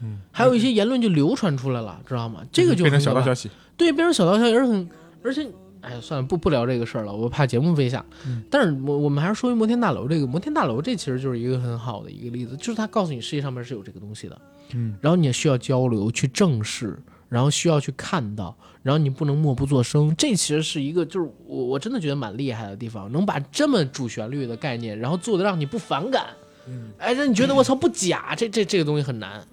[0.00, 2.42] 嗯，还有一些言论就流传出来了，知道吗？
[2.50, 4.86] 这个就变成小道消息，对，变成小道消息，而且
[5.22, 5.48] 而且。
[5.82, 8.04] 哎，算了，不不聊这个事儿了，我怕节目被下。
[8.48, 10.26] 但是，我我们还是说回摩天大楼这个。
[10.26, 14.40] 摩天大楼这其实就是一个很好的一个例子，就是它告诉你世界上面是有这个东西的，
[14.74, 16.98] 嗯，然后你也需要交流去正视，
[17.28, 20.14] 然后需要去看到，然后你不能默不作声。
[20.16, 26.26] 这其实是一个，就是我我真的觉得蛮厉害的地方，能把这么主旋律的概念，然后做的让你不反感，
[26.68, 29.44] 嗯，哎，让你觉得我操不假，这这这个东西很难。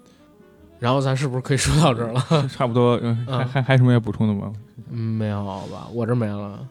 [0.80, 2.20] 然后咱是不是可以说到这儿了？
[2.50, 4.52] 差不多，嗯，还还还有什么要补充的吗？
[4.90, 6.66] 嗯，没有吧，我这没了。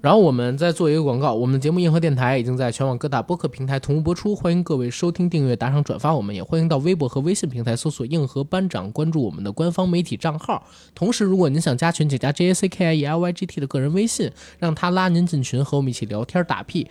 [0.00, 6.14] 然后我们再做一个广告，我们的节目《硬核电台》已经在全网各大播客平台同步播出，欢迎各位收听、订阅、打赏、转发。
[6.14, 10.66] 我们也欢迎到微博和微信平台搜索“硬核班长”，关注我们的官方媒体账号。
[10.94, 16.88] 同时，如果您想加群，请加 J A C K I E L Y G T 的个人微信，让他拉您进群，和我们一起聊天打屁。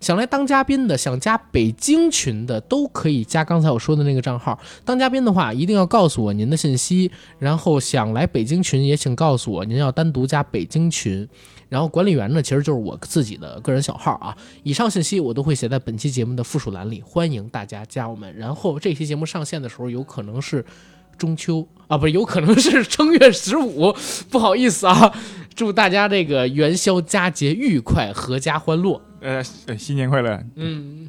[0.00, 4.58] 想来当嘉宾的，想加北京群的，都可以加刚才我说的那个账号。
[4.84, 7.10] 当嘉宾的话，一定要告诉我您的信息。
[7.38, 11.28] 然后想来北京群，也请告诉我您要单独加北京群。
[11.68, 14.36] 然后管理员呢，其实就是我自己的个人小号啊。
[14.62, 18.32] 以上信息我都会写在本期节目的附属栏里，欢迎大家加我们。
[18.36, 20.64] 然后这期节目上线的时候，有可能是
[21.18, 23.92] 中秋啊，不是，有可能是正月十五，
[24.30, 25.12] 不好意思啊。
[25.56, 29.00] 祝大家这个元宵佳节愉快，阖家欢乐。
[29.26, 29.42] 呃，
[29.76, 30.40] 新年快乐。
[30.54, 31.08] 嗯。